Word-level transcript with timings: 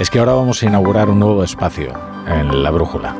es 0.00 0.08
que 0.08 0.18
ahora 0.18 0.32
vamos 0.32 0.62
a 0.62 0.66
inaugurar 0.66 1.10
un 1.10 1.18
nuevo 1.18 1.44
espacio 1.44 1.92
en 2.26 2.62
la 2.62 2.70
brújula. 2.70 3.14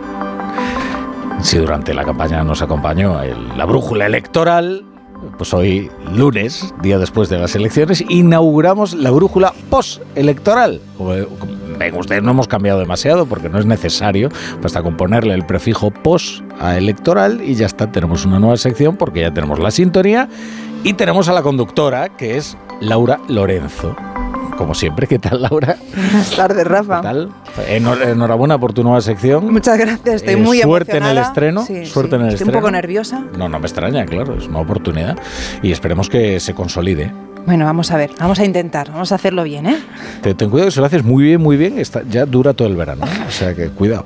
Si 1.43 1.59
durante 1.59 1.93
la 1.93 2.05
campaña 2.05 2.43
nos 2.43 2.63
acompañó 2.63 3.21
la 3.55 3.67
brújula 3.67 4.07
electoral, 4.07 4.87
pues 5.37 5.53
hoy, 5.53 5.91
lunes, 6.15 6.73
día 6.81 6.99
después 6.99 7.29
de 7.29 7.39
las 7.39 7.55
elecciones, 7.55 8.03
inauguramos 8.09 8.95
la 8.95 9.11
brújula 9.11 9.53
post-electoral. 9.69 10.81
Ven 11.79 11.95
ustedes, 11.97 12.23
no 12.23 12.31
hemos 12.31 12.49
cambiado 12.49 12.81
demasiado 12.81 13.27
porque 13.27 13.51
no 13.51 13.59
es 13.59 13.67
necesario, 13.67 14.31
basta 14.63 14.83
con 14.83 14.97
ponerle 14.97 15.35
el 15.35 15.45
prefijo 15.45 15.91
post 15.91 16.43
a 16.59 16.79
electoral 16.79 17.43
y 17.45 17.57
ya 17.57 17.67
está, 17.67 17.93
tenemos 17.93 18.25
una 18.25 18.39
nueva 18.39 18.57
sección 18.57 18.97
porque 18.97 19.21
ya 19.21 19.35
tenemos 19.35 19.59
la 19.59 19.71
sintonía 19.71 20.31
y 20.83 20.95
tenemos 20.95 21.29
a 21.29 21.35
la 21.35 21.43
conductora 21.43 22.17
que 22.17 22.39
es 22.39 22.57
Laura 22.81 23.21
Lorenzo 23.29 23.95
como 24.61 24.75
siempre. 24.75 25.07
¿Qué 25.07 25.19
tal, 25.19 25.41
Laura? 25.41 25.79
Buenas 25.97 26.37
tardes, 26.37 26.67
Rafa. 26.67 27.01
¿Qué 27.01 27.03
tal? 27.03 27.31
Enhorabuena 27.67 28.59
por 28.59 28.75
tu 28.75 28.83
nueva 28.83 29.01
sección. 29.01 29.51
Muchas 29.51 29.79
gracias, 29.79 30.17
estoy 30.17 30.37
muy 30.37 30.51
muy 30.51 30.61
Suerte 30.61 30.99
en 30.99 31.05
el 31.05 31.17
estreno. 31.17 31.65
suerte 31.85 32.17
en 32.17 32.23
el 32.23 32.35
estoy 32.35 32.49
un 32.49 32.53
poco 32.53 32.71
nerviosa. 32.71 33.25
No, 33.39 33.49
no 33.49 33.59
me 33.59 33.67
extraña, 33.67 34.05
claro, 34.05 34.35
es 34.35 34.49
una 34.49 34.59
oportunidad. 34.59 35.17
Y 35.63 35.73
esperemos 35.73 36.11
que 36.11 36.41
se 36.41 36.55
consolide. 36.55 37.11
Bueno, 37.47 37.65
vamos 37.65 37.91
a 37.91 37.97
ver, 37.97 38.11
vamos 38.19 38.39
a 38.39 38.45
intentar, 38.45 38.91
vamos 38.91 39.13
a 39.13 39.15
hacerlo 39.15 39.45
bien, 39.45 39.65
¿eh? 39.65 39.79
Ten, 40.21 40.51
cuidado 40.51 40.67
que 40.67 40.73
si 40.73 40.81
lo 40.81 40.85
haces 40.85 41.05
muy 41.05 41.25
bien, 41.25 41.41
muy 41.41 41.57
bien, 41.57 41.79
está, 41.79 42.03
ya 42.03 42.27
dura 42.27 42.53
todo 42.53 42.69
el 42.69 42.77
verano. 42.77 43.07
¿eh? 43.07 43.25
O 43.27 43.31
sea 43.31 43.55
que 43.55 43.71
cuidado. 43.71 44.05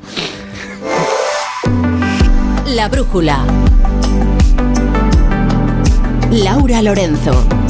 La 2.77 2.89
brújula. 2.89 3.41
Laura 6.31 6.81
Lorenzo. 6.81 7.64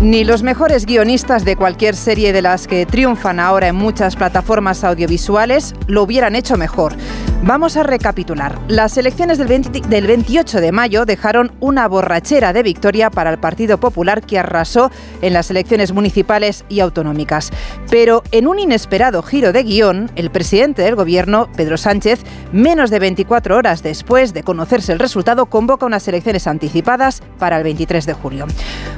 Ni 0.00 0.22
los 0.22 0.44
mejores 0.44 0.86
guionistas 0.86 1.44
de 1.44 1.56
cualquier 1.56 1.96
serie 1.96 2.32
de 2.32 2.40
las 2.40 2.68
que 2.68 2.86
triunfan 2.86 3.40
ahora 3.40 3.66
en 3.66 3.74
muchas 3.74 4.14
plataformas 4.14 4.84
audiovisuales 4.84 5.74
lo 5.88 6.04
hubieran 6.04 6.36
hecho 6.36 6.56
mejor. 6.56 6.94
Vamos 7.44 7.76
a 7.76 7.84
recapitular. 7.84 8.58
Las 8.66 8.98
elecciones 8.98 9.38
del, 9.38 10.06
28 10.06 10.60
de 10.60 10.72
mayo 10.72 11.06
dejaron 11.06 11.52
una 11.60 11.86
borrachera 11.86 12.52
de 12.52 12.64
victoria 12.64 13.10
para 13.10 13.30
el 13.30 13.38
Partido 13.38 13.78
Popular 13.78 14.22
que 14.22 14.40
arrasó 14.40 14.90
en 15.22 15.32
las 15.32 15.48
elecciones 15.48 15.92
municipales 15.92 16.64
y 16.68 16.80
autonómicas. 16.80 17.50
Pero 17.90 18.24
en 18.32 18.48
un 18.48 18.58
inesperado 18.58 19.22
giro 19.22 19.52
de 19.52 19.62
guion, 19.62 20.10
el 20.16 20.30
presidente 20.30 20.82
del 20.82 20.96
gobierno, 20.96 21.48
Pedro 21.56 21.76
Sánchez, 21.76 22.22
menos 22.52 22.90
de 22.90 22.98
24 22.98 23.56
horas 23.56 23.84
después 23.84 24.34
de 24.34 24.42
conocerse 24.42 24.92
el 24.92 24.98
resultado, 24.98 25.46
convoca 25.46 25.86
unas 25.86 26.08
elecciones 26.08 26.48
anticipadas 26.48 27.22
para 27.38 27.56
el 27.56 27.62
23 27.62 28.04
de 28.04 28.12
julio. 28.14 28.46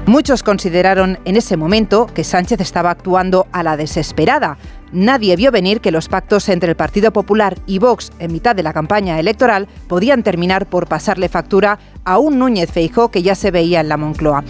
Muchos 0.07 0.43
consideraron 0.43 1.19
en 1.27 1.37
ese 1.37 1.59
momento 1.59 2.07
que 2.07 2.25
Sánchez 2.25 2.61
estaba 2.63 2.91
actuando 2.91 3.47
a 3.53 3.63
la 3.63 3.77
desesperada 3.77 4.57
Nadie 4.93 5.37
vio 5.37 5.53
venir 5.53 5.81
que 5.81 5.93
los 5.93 6.09
pactos 6.09 6.49
entre 6.49 6.71
el 6.71 6.77
Partido 6.77 7.13
Popular 7.13 7.57
y 7.67 7.79
Vox 7.79 8.11
en 8.19 8.33
mitad 8.33 8.57
de 8.57 8.65
la 8.65 8.73
campaña 8.73 9.21
electoral 9.21 9.69
podían 9.87 10.25
terminar 10.25 10.67
por 10.67 10.89
pasarle 10.89 11.29
factura 11.29 11.79
a 12.05 12.19
un 12.19 12.39
Núñez 12.41 12.73
Feijó 12.73 13.11
que 13.11 13.23
ya 13.23 13.37
se 13.37 13.53
veía 13.53 13.81
en 13.81 13.89
la 13.89 13.97
Moncloa. 13.97 14.43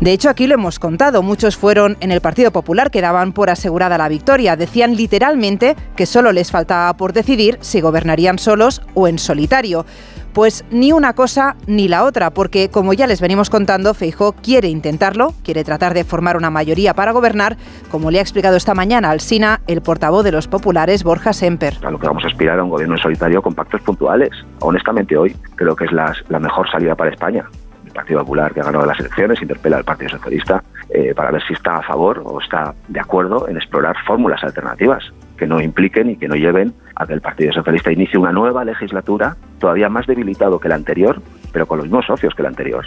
De 0.00 0.12
hecho, 0.12 0.28
aquí 0.28 0.48
lo 0.48 0.54
hemos 0.54 0.80
contado, 0.80 1.22
muchos 1.22 1.56
fueron 1.56 1.96
en 2.00 2.10
el 2.10 2.20
Partido 2.20 2.50
Popular 2.50 2.90
que 2.90 3.00
daban 3.00 3.32
por 3.32 3.50
asegurada 3.50 3.96
la 3.96 4.08
victoria. 4.08 4.56
Decían 4.56 4.96
literalmente 4.96 5.76
que 5.94 6.06
solo 6.06 6.32
les 6.32 6.50
faltaba 6.50 6.96
por 6.96 7.12
decidir 7.12 7.58
si 7.60 7.80
gobernarían 7.80 8.38
solos 8.38 8.82
o 8.94 9.06
en 9.06 9.18
solitario. 9.18 9.86
Pues 10.34 10.64
ni 10.72 10.90
una 10.90 11.12
cosa 11.12 11.54
ni 11.68 11.86
la 11.86 12.02
otra, 12.02 12.30
porque 12.30 12.68
como 12.68 12.92
ya 12.92 13.06
les 13.06 13.20
venimos 13.20 13.50
contando, 13.50 13.94
Feijó 13.94 14.32
quiere 14.32 14.66
intentarlo, 14.66 15.32
quiere 15.44 15.62
tratar 15.62 15.94
de 15.94 16.02
formar 16.02 16.36
una 16.36 16.50
mayoría 16.50 16.92
para 16.92 17.12
gobernar, 17.12 17.56
como 17.88 18.10
le 18.10 18.18
ha 18.18 18.22
explicado 18.22 18.56
esta 18.56 18.74
mañana 18.74 19.10
al 19.10 19.20
SINA 19.20 19.60
el 19.68 19.80
portavoz 19.80 20.24
de 20.24 20.32
los 20.32 20.48
populares, 20.48 21.04
Borja 21.04 21.32
Semper. 21.32 21.74
A 21.84 21.90
lo 21.92 22.00
que 22.00 22.08
vamos 22.08 22.24
a 22.24 22.26
aspirar 22.26 22.58
a 22.58 22.64
un 22.64 22.70
gobierno 22.70 22.98
solitario 22.98 23.42
con 23.42 23.54
pactos 23.54 23.80
puntuales. 23.82 24.30
Honestamente 24.58 25.16
hoy 25.16 25.36
creo 25.54 25.76
que 25.76 25.84
es 25.84 25.92
la, 25.92 26.12
la 26.28 26.40
mejor 26.40 26.68
salida 26.68 26.96
para 26.96 27.10
España. 27.10 27.44
El 27.86 27.92
Partido 27.92 28.18
Popular 28.18 28.52
que 28.52 28.58
ha 28.58 28.64
ganado 28.64 28.86
las 28.86 28.98
elecciones 28.98 29.40
interpela 29.40 29.76
al 29.76 29.84
Partido 29.84 30.10
Socialista 30.10 30.64
eh, 30.90 31.14
para 31.14 31.30
ver 31.30 31.44
si 31.46 31.52
está 31.52 31.76
a 31.76 31.82
favor 31.82 32.20
o 32.24 32.40
está 32.40 32.74
de 32.88 32.98
acuerdo 32.98 33.48
en 33.48 33.56
explorar 33.56 33.94
fórmulas 34.04 34.42
alternativas 34.42 35.12
que 35.36 35.46
no 35.46 35.60
impliquen 35.60 36.10
y 36.10 36.16
que 36.16 36.28
no 36.28 36.34
lleven 36.34 36.72
a 36.96 37.06
que 37.06 37.14
el 37.14 37.20
Partido 37.20 37.52
Socialista 37.52 37.92
inicie 37.92 38.18
una 38.18 38.32
nueva 38.32 38.64
legislatura 38.64 39.36
todavía 39.58 39.88
más 39.88 40.06
debilitado 40.06 40.58
que 40.58 40.68
la 40.68 40.74
anterior, 40.76 41.20
pero 41.52 41.66
con 41.66 41.78
los 41.78 41.86
mismos 41.86 42.06
socios 42.06 42.34
que 42.34 42.42
la 42.42 42.48
anterior. 42.48 42.84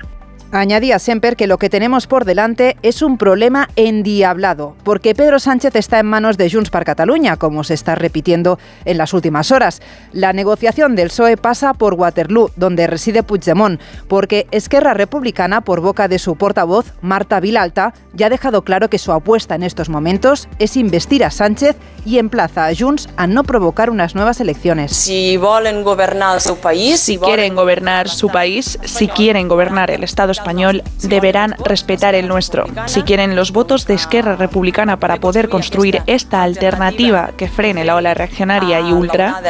Añadía 0.52 0.98
Semper 0.98 1.36
que 1.36 1.46
lo 1.46 1.58
que 1.58 1.70
tenemos 1.70 2.08
por 2.08 2.24
delante 2.24 2.78
es 2.82 3.02
un 3.02 3.18
problema 3.18 3.68
endiablado, 3.76 4.76
porque 4.84 5.14
Pedro 5.14 5.40
Sánchez 5.40 5.76
está 5.76 6.00
en 6.00 6.06
manos 6.06 6.38
de 6.38 6.50
Junts 6.50 6.70
per 6.70 6.86
Cataluña, 6.86 7.36
como 7.36 7.66
se 7.66 7.74
está 7.74 7.96
repitiendo 7.96 8.58
en 8.86 8.98
las 8.98 9.14
últimas 9.14 9.52
horas. 9.52 9.82
La 10.14 10.32
negociación 10.32 10.96
del 10.96 11.10
PSOE 11.10 11.36
pasa 11.36 11.74
por 11.74 11.96
Waterloo, 11.96 12.52
donde 12.56 12.88
reside 12.88 13.24
Puigdemont, 13.24 13.82
porque 14.08 14.48
Esquerra 14.52 14.94
Republicana, 14.94 15.62
por 15.62 15.82
boca 15.82 16.08
de 16.08 16.18
su 16.18 16.38
portavoz, 16.38 16.94
Marta 17.02 17.42
Vilalta, 17.42 17.94
ya 18.14 18.28
ha 18.28 18.30
dejado 18.30 18.64
claro 18.64 18.90
que 18.90 19.00
su 19.00 19.12
apuesta 19.12 19.56
en 19.56 19.64
estos 19.64 19.90
momentos 19.90 20.48
es 20.60 20.78
investir 20.78 21.26
a 21.26 21.32
Sánchez 21.32 21.76
y 22.06 22.20
emplaza 22.20 22.68
a 22.68 22.74
Junts 22.74 23.10
a 23.18 23.28
no 23.28 23.44
provocar 23.44 23.90
unas 23.90 24.16
nuevas 24.16 24.40
elecciones. 24.40 24.96
Si 24.96 25.36
gobernar 25.84 26.40
su 26.40 26.58
país, 26.58 27.02
si 27.02 27.18
quieren 27.18 27.54
gobernar 27.54 28.08
su 28.08 28.30
país, 28.30 28.80
si 28.86 29.10
quieren 29.10 29.50
gobernar 29.50 29.92
el 29.92 30.06
Estado 30.06 30.37
español 30.38 30.84
deberán 31.02 31.56
respetar 31.64 32.16
el 32.16 32.28
nuestro. 32.28 32.66
Si 32.86 33.02
quieren 33.04 33.36
los 33.36 33.52
votos 33.52 33.86
de 33.88 33.96
Esquerra 33.96 34.36
Republicana 34.36 34.98
para 34.98 35.18
poder 35.18 35.50
construir 35.50 36.02
esta 36.08 36.44
alternativa 36.44 37.32
que 37.38 37.48
frene 37.48 37.84
la 37.84 37.96
ola 37.96 38.14
reaccionaria 38.14 38.80
y 38.80 38.92
ultra, 38.92 39.42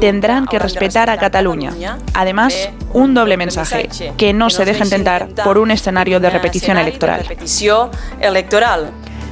tendrán 0.00 0.46
que 0.46 0.58
respetar 0.58 1.10
a 1.10 1.16
Cataluña. 1.16 1.72
Además, 2.14 2.70
un 2.92 3.14
doble 3.14 3.36
mensaje, 3.36 3.88
que 4.16 4.32
no 4.32 4.50
se 4.50 4.64
dejen 4.64 4.90
tentar 4.90 5.28
por 5.44 5.58
un 5.58 5.70
escenario 5.70 6.20
de 6.20 6.30
repetición 6.30 6.78
electoral. 6.78 7.24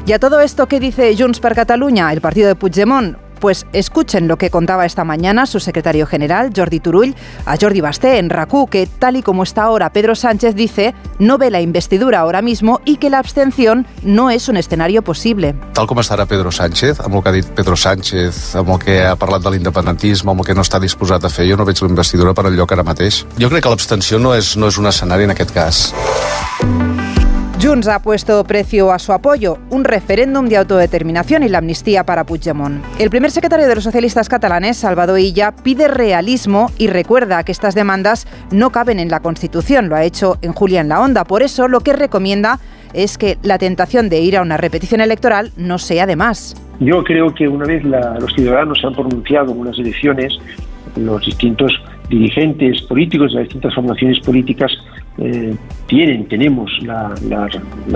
Y 0.06 0.12
a 0.12 0.18
todo 0.20 0.40
esto, 0.40 0.66
¿qué 0.68 0.78
dice 0.78 1.14
Junts 1.18 1.40
per 1.40 1.54
Catalunya, 1.54 2.12
el 2.12 2.20
partido 2.20 2.48
de 2.48 2.54
Puigdemont? 2.54 3.25
Pues 3.40 3.66
escuchen 3.72 4.28
lo 4.28 4.38
que 4.38 4.50
contaba 4.50 4.86
esta 4.86 5.04
mañana 5.04 5.46
su 5.46 5.60
secretario 5.60 6.06
general, 6.06 6.52
Jordi 6.56 6.80
Turull, 6.80 7.14
a 7.44 7.56
Jordi 7.60 7.80
Basté 7.80 8.18
en 8.18 8.30
RACU, 8.30 8.66
que 8.68 8.86
tal 8.86 9.16
y 9.16 9.22
como 9.22 9.42
está 9.42 9.64
ahora 9.64 9.90
Pedro 9.90 10.14
Sánchez 10.14 10.54
dice, 10.54 10.94
no 11.18 11.38
ve 11.38 11.50
la 11.50 11.60
investidura 11.60 12.20
ahora 12.20 12.42
mismo 12.42 12.80
y 12.84 12.96
que 12.96 13.10
la 13.10 13.18
abstención 13.18 13.86
no 14.02 14.30
es 14.30 14.48
un 14.48 14.56
escenario 14.56 15.02
posible. 15.02 15.54
Tal 15.74 15.86
com 15.86 16.00
estarà 16.00 16.26
Pedro 16.26 16.50
Sánchez, 16.50 17.00
amb 17.04 17.18
el 17.18 17.22
que 17.22 17.28
ha 17.28 17.36
dit 17.36 17.48
Pedro 17.56 17.76
Sánchez, 17.76 18.56
amb 18.56 18.74
el 18.74 18.80
que 18.82 18.98
ha 19.04 19.14
parlat 19.20 19.44
de 19.44 19.52
l'independentisme, 19.54 20.32
amb 20.32 20.42
el 20.42 20.48
que 20.48 20.56
no 20.56 20.64
està 20.64 20.80
disposat 20.82 21.24
a 21.24 21.32
fer, 21.32 21.48
jo 21.50 21.60
no 21.60 21.68
veig 21.68 21.82
la 21.82 21.92
investidura 21.92 22.34
per 22.34 22.48
enlloc 22.50 22.72
ara 22.72 22.86
mateix. 22.86 23.24
Jo 23.38 23.52
crec 23.52 23.66
que 23.66 23.74
l'abstenció 23.74 24.20
no 24.22 24.34
és, 24.34 24.56
no 24.56 24.72
és 24.72 24.80
un 24.80 24.88
escenari 24.88 25.28
en 25.28 25.36
aquest 25.36 25.52
cas. 25.56 26.95
Junts 27.58 27.88
ha 27.88 28.02
puesto 28.02 28.44
precio 28.44 28.92
a 28.92 28.98
su 28.98 29.12
apoyo, 29.12 29.56
un 29.70 29.84
referéndum 29.84 30.46
de 30.46 30.58
autodeterminación 30.58 31.42
y 31.42 31.48
la 31.48 31.58
amnistía 31.58 32.04
para 32.04 32.24
Puigdemont. 32.24 32.84
El 32.98 33.08
primer 33.08 33.30
secretario 33.30 33.66
de 33.66 33.74
los 33.74 33.82
socialistas 33.82 34.28
catalanes, 34.28 34.76
Salvador 34.76 35.18
Illa, 35.18 35.54
pide 35.64 35.88
realismo 35.88 36.70
y 36.76 36.88
recuerda 36.88 37.42
que 37.44 37.52
estas 37.52 37.74
demandas 37.74 38.26
no 38.52 38.70
caben 38.70 39.00
en 39.00 39.08
la 39.08 39.20
Constitución. 39.20 39.88
Lo 39.88 39.96
ha 39.96 40.04
hecho 40.04 40.36
en 40.42 40.52
Julia 40.52 40.82
en 40.82 40.90
la 40.90 41.00
Onda. 41.00 41.24
Por 41.24 41.42
eso 41.42 41.66
lo 41.66 41.80
que 41.80 41.94
recomienda 41.94 42.60
es 42.92 43.16
que 43.16 43.38
la 43.42 43.56
tentación 43.56 44.10
de 44.10 44.20
ir 44.20 44.36
a 44.36 44.42
una 44.42 44.58
repetición 44.58 45.00
electoral 45.00 45.50
no 45.56 45.78
sea 45.78 46.04
de 46.04 46.16
más. 46.16 46.54
Yo 46.80 47.02
creo 47.04 47.34
que 47.34 47.48
una 47.48 47.64
vez 47.64 47.82
los 47.84 48.34
ciudadanos 48.34 48.78
se 48.78 48.86
han 48.86 48.94
pronunciado 48.94 49.52
en 49.52 49.60
unas 49.60 49.78
elecciones, 49.78 50.38
los 50.94 51.24
distintos 51.24 51.72
dirigentes 52.10 52.82
políticos 52.82 53.32
de 53.32 53.38
las 53.38 53.44
distintas 53.44 53.74
formaciones 53.74 54.20
políticas 54.20 54.70
eh, 55.18 55.54
tienen, 55.86 56.28
tenemos 56.28 56.70
la, 56.82 57.14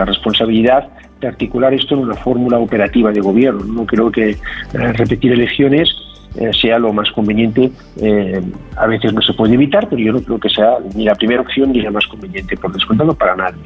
responsabilidad 0.04 0.88
de 1.20 1.28
articular 1.28 1.74
esto 1.74 1.94
en 1.94 2.00
una 2.00 2.14
fórmula 2.14 2.58
operativa 2.58 3.12
de 3.12 3.20
gobierno. 3.20 3.64
No 3.64 3.86
creo 3.86 4.10
que 4.10 4.30
eh, 4.30 4.36
repetir 4.72 5.32
elecciones 5.32 5.88
eh, 6.36 6.50
sea 6.52 6.78
lo 6.78 6.92
más 6.92 7.10
conveniente. 7.10 7.70
a 8.76 8.86
veces 8.86 9.12
no 9.12 9.20
se 9.20 9.32
puede 9.34 9.54
evitar, 9.54 9.88
pero 9.88 10.00
yo 10.00 10.12
no 10.12 10.22
creo 10.22 10.38
que 10.38 10.48
sea 10.48 10.78
ni 10.94 11.04
la 11.04 11.14
primera 11.14 11.42
opción 11.42 11.72
ni 11.72 11.80
la 11.80 11.90
más 11.90 12.06
conveniente, 12.06 12.56
por 12.56 12.72
descontado, 12.72 13.14
para 13.14 13.36
nadie. 13.36 13.62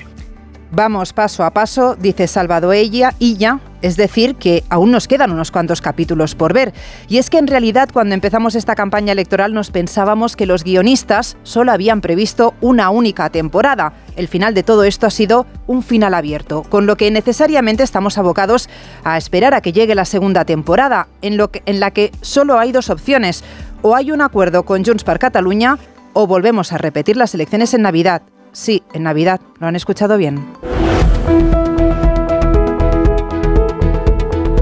Vamos 0.75 1.13
paso 1.13 1.45
a 1.45 1.51
paso, 1.51 1.95
dice 1.95 2.27
Salvador 2.27 2.75
ella 2.75 3.15
y 3.21 3.37
ya, 3.37 3.61
es 3.81 3.97
decir, 3.97 4.35
que 4.35 4.65
aún 4.71 4.91
nos 4.91 5.07
quedan 5.07 5.31
unos 5.31 5.53
cuantos 5.53 5.81
capítulos 5.81 6.35
por 6.35 6.53
ver. 6.53 6.75
Y 7.09 7.19
es 7.19 7.31
que 7.31 7.39
en 7.39 7.47
realidad 7.47 7.91
cuando 7.93 8.13
empezamos 8.13 8.57
esta 8.57 8.75
campaña 8.75 9.13
electoral 9.13 9.55
nos 9.55 9.71
pensábamos 9.71 10.35
que 10.35 10.47
los 10.47 10.65
guionistas 10.65 11.37
solo 11.45 11.71
habían 11.71 12.01
previsto 12.01 12.55
una 12.61 12.91
única 12.91 13.31
temporada. 13.31 13.93
El 14.17 14.27
final 14.27 14.53
de 14.53 14.65
todo 14.65 14.83
esto 14.83 15.07
ha 15.07 15.11
sido 15.11 15.47
un 15.69 15.85
final 15.85 16.13
abierto, 16.13 16.65
con 16.65 16.87
lo 16.87 16.97
que 16.97 17.09
necesariamente 17.13 17.85
estamos 17.85 18.19
abocados 18.19 18.69
a 19.05 19.17
esperar 19.17 19.55
a 19.55 19.61
que 19.61 19.73
llegue 19.73 19.95
la 19.95 20.05
segunda 20.05 20.45
temporada, 20.45 21.07
en, 21.23 21.39
en 21.67 21.79
la 21.79 21.93
que 21.93 22.11
solo 22.21 22.59
hay 22.59 22.73
dos 22.73 22.91
opciones. 22.91 23.45
O 23.83 23.95
hay 23.95 24.11
un 24.11 24.23
acuerdo 24.23 24.65
con 24.65 24.85
Junts 24.85 25.05
per 25.05 25.21
Catalunya 25.21 25.79
o 26.15 26.27
volvemos 26.27 26.73
a 26.73 26.79
repetir 26.79 27.17
las 27.17 27.33
elecciones 27.33 27.75
en 27.75 27.83
Navidad. 27.83 28.23
Sí, 28.55 28.85
en 28.93 29.03
Navidad. 29.03 29.41
¿Lo 29.59 29.67
han 29.67 29.75
escuchado 29.75 30.17
bien? 30.17 30.47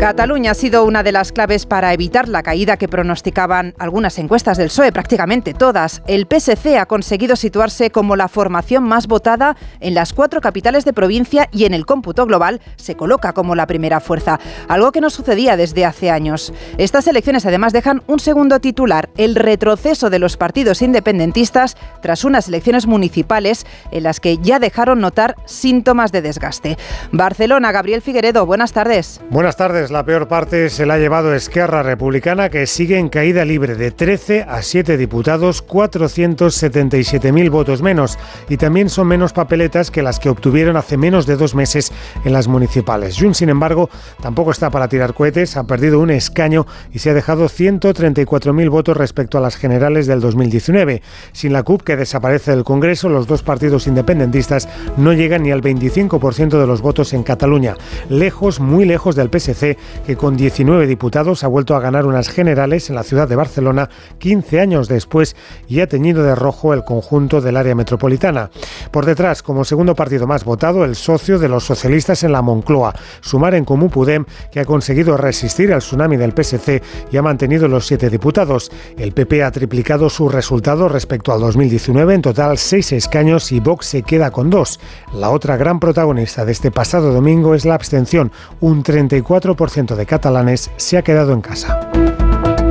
Cataluña 0.02 0.50
ha 0.50 0.54
sido 0.54 0.84
una 0.84 1.04
de 1.04 1.12
las 1.12 1.30
claves 1.30 1.64
para 1.64 1.92
evitar 1.92 2.28
la 2.28 2.42
caída 2.42 2.76
que 2.76 2.88
pronosticaban 2.88 3.72
algunas 3.78 4.18
encuestas 4.18 4.58
del 4.58 4.66
PSOE, 4.66 4.90
prácticamente 4.90 5.54
todas. 5.54 6.02
El 6.08 6.26
PSC 6.26 6.76
ha 6.76 6.86
conseguido 6.86 7.36
situarse 7.36 7.90
como 7.90 8.16
la 8.16 8.26
formación 8.26 8.82
más 8.82 9.06
votada 9.06 9.56
en 9.78 9.94
las 9.94 10.12
cuatro 10.12 10.40
capitales 10.40 10.84
de 10.84 10.92
provincia 10.92 11.48
y 11.52 11.66
en 11.66 11.72
el 11.72 11.86
cómputo 11.86 12.26
global 12.26 12.60
se 12.74 12.96
coloca 12.96 13.32
como 13.32 13.54
la 13.54 13.68
primera 13.68 14.00
fuerza, 14.00 14.40
algo 14.66 14.90
que 14.90 15.00
no 15.00 15.08
sucedía 15.08 15.56
desde 15.56 15.84
hace 15.84 16.10
años. 16.10 16.52
Estas 16.78 17.06
elecciones 17.06 17.46
además 17.46 17.72
dejan 17.72 18.02
un 18.08 18.18
segundo 18.18 18.58
titular, 18.58 19.08
el 19.16 19.36
retroceso 19.36 20.10
de 20.10 20.18
los 20.18 20.36
partidos 20.36 20.82
independentistas 20.82 21.76
tras 22.00 22.24
unas 22.24 22.48
elecciones 22.48 22.88
municipales 22.88 23.66
en 23.92 24.02
las 24.02 24.18
que 24.18 24.38
ya 24.38 24.58
dejaron 24.58 24.98
notar 24.98 25.36
síntomas 25.44 26.10
de 26.10 26.22
desgaste. 26.22 26.76
Barcelona, 27.12 27.70
Gabriel 27.70 28.02
Figueredo, 28.02 28.46
buenas 28.46 28.72
tardes. 28.72 29.20
Buenas 29.30 29.56
tardes 29.56 29.91
la 29.92 30.04
peor 30.06 30.26
parte 30.26 30.70
se 30.70 30.86
la 30.86 30.94
ha 30.94 30.98
llevado 30.98 31.34
Esquerra 31.34 31.82
Republicana, 31.82 32.48
que 32.48 32.66
sigue 32.66 32.98
en 32.98 33.10
caída 33.10 33.44
libre 33.44 33.74
de 33.74 33.90
13 33.90 34.46
a 34.48 34.62
7 34.62 34.96
diputados, 34.96 35.66
477.000 35.66 37.50
votos 37.50 37.82
menos. 37.82 38.18
Y 38.48 38.56
también 38.56 38.88
son 38.88 39.08
menos 39.08 39.34
papeletas 39.34 39.90
que 39.90 40.02
las 40.02 40.18
que 40.18 40.30
obtuvieron 40.30 40.78
hace 40.78 40.96
menos 40.96 41.26
de 41.26 41.36
dos 41.36 41.54
meses 41.54 41.92
en 42.24 42.32
las 42.32 42.48
municipales. 42.48 43.18
Junts, 43.20 43.36
sin 43.36 43.50
embargo, 43.50 43.90
tampoco 44.22 44.50
está 44.50 44.70
para 44.70 44.88
tirar 44.88 45.12
cohetes, 45.12 45.58
ha 45.58 45.64
perdido 45.64 46.00
un 46.00 46.10
escaño 46.10 46.66
y 46.90 46.98
se 46.98 47.10
ha 47.10 47.14
dejado 47.14 47.50
134.000 47.50 48.70
votos 48.70 48.96
respecto 48.96 49.36
a 49.36 49.42
las 49.42 49.56
generales 49.56 50.06
del 50.06 50.20
2019. 50.20 51.02
Sin 51.32 51.52
la 51.52 51.64
CUP, 51.64 51.82
que 51.82 51.96
desaparece 51.96 52.52
del 52.52 52.64
Congreso, 52.64 53.10
los 53.10 53.26
dos 53.26 53.42
partidos 53.42 53.86
independentistas 53.86 54.70
no 54.96 55.12
llegan 55.12 55.42
ni 55.42 55.50
al 55.50 55.60
25% 55.60 56.58
de 56.58 56.66
los 56.66 56.80
votos 56.80 57.12
en 57.12 57.24
Cataluña. 57.24 57.76
Lejos, 58.08 58.58
muy 58.58 58.86
lejos 58.86 59.16
del 59.16 59.28
PSC, 59.28 59.76
que 60.06 60.16
con 60.16 60.36
19 60.36 60.86
diputados 60.86 61.44
ha 61.44 61.48
vuelto 61.48 61.74
a 61.74 61.80
ganar 61.80 62.06
unas 62.06 62.28
generales 62.28 62.88
en 62.88 62.96
la 62.96 63.02
ciudad 63.02 63.28
de 63.28 63.36
Barcelona 63.36 63.88
15 64.18 64.60
años 64.60 64.88
después 64.88 65.36
y 65.68 65.80
ha 65.80 65.86
teñido 65.86 66.22
de 66.22 66.34
rojo 66.34 66.74
el 66.74 66.84
conjunto 66.84 67.40
del 67.40 67.56
área 67.56 67.74
metropolitana. 67.74 68.50
Por 68.90 69.06
detrás, 69.06 69.42
como 69.42 69.64
segundo 69.64 69.94
partido 69.94 70.26
más 70.26 70.44
votado, 70.44 70.84
el 70.84 70.96
socio 70.96 71.38
de 71.38 71.48
los 71.48 71.64
socialistas 71.64 72.22
en 72.24 72.32
la 72.32 72.42
Moncloa, 72.42 72.94
Sumar 73.20 73.54
en 73.54 73.64
Comú 73.64 73.90
Pudem, 73.90 74.24
que 74.50 74.60
ha 74.60 74.64
conseguido 74.64 75.16
resistir 75.16 75.72
al 75.72 75.80
tsunami 75.80 76.16
del 76.16 76.32
PSC 76.32 76.82
y 77.10 77.16
ha 77.16 77.22
mantenido 77.22 77.68
los 77.68 77.86
siete 77.86 78.10
diputados. 78.10 78.70
El 78.96 79.12
PP 79.12 79.42
ha 79.42 79.50
triplicado 79.50 80.10
su 80.10 80.28
resultado 80.28 80.88
respecto 80.88 81.32
al 81.32 81.40
2019, 81.40 82.14
en 82.14 82.22
total 82.22 82.58
seis 82.58 82.92
escaños 82.92 83.52
y 83.52 83.60
Vox 83.60 83.86
se 83.86 84.02
queda 84.02 84.30
con 84.30 84.50
dos. 84.50 84.80
La 85.14 85.30
otra 85.30 85.56
gran 85.56 85.80
protagonista 85.80 86.44
de 86.44 86.52
este 86.52 86.70
pasado 86.70 87.12
domingo 87.12 87.54
es 87.54 87.64
la 87.64 87.74
abstención, 87.74 88.32
un 88.60 88.82
34% 88.82 89.71
de 89.72 90.04
catalanes 90.04 90.70
se 90.76 90.98
ha 90.98 91.02
quedado 91.02 91.32
en 91.32 91.40
casa. 91.40 91.88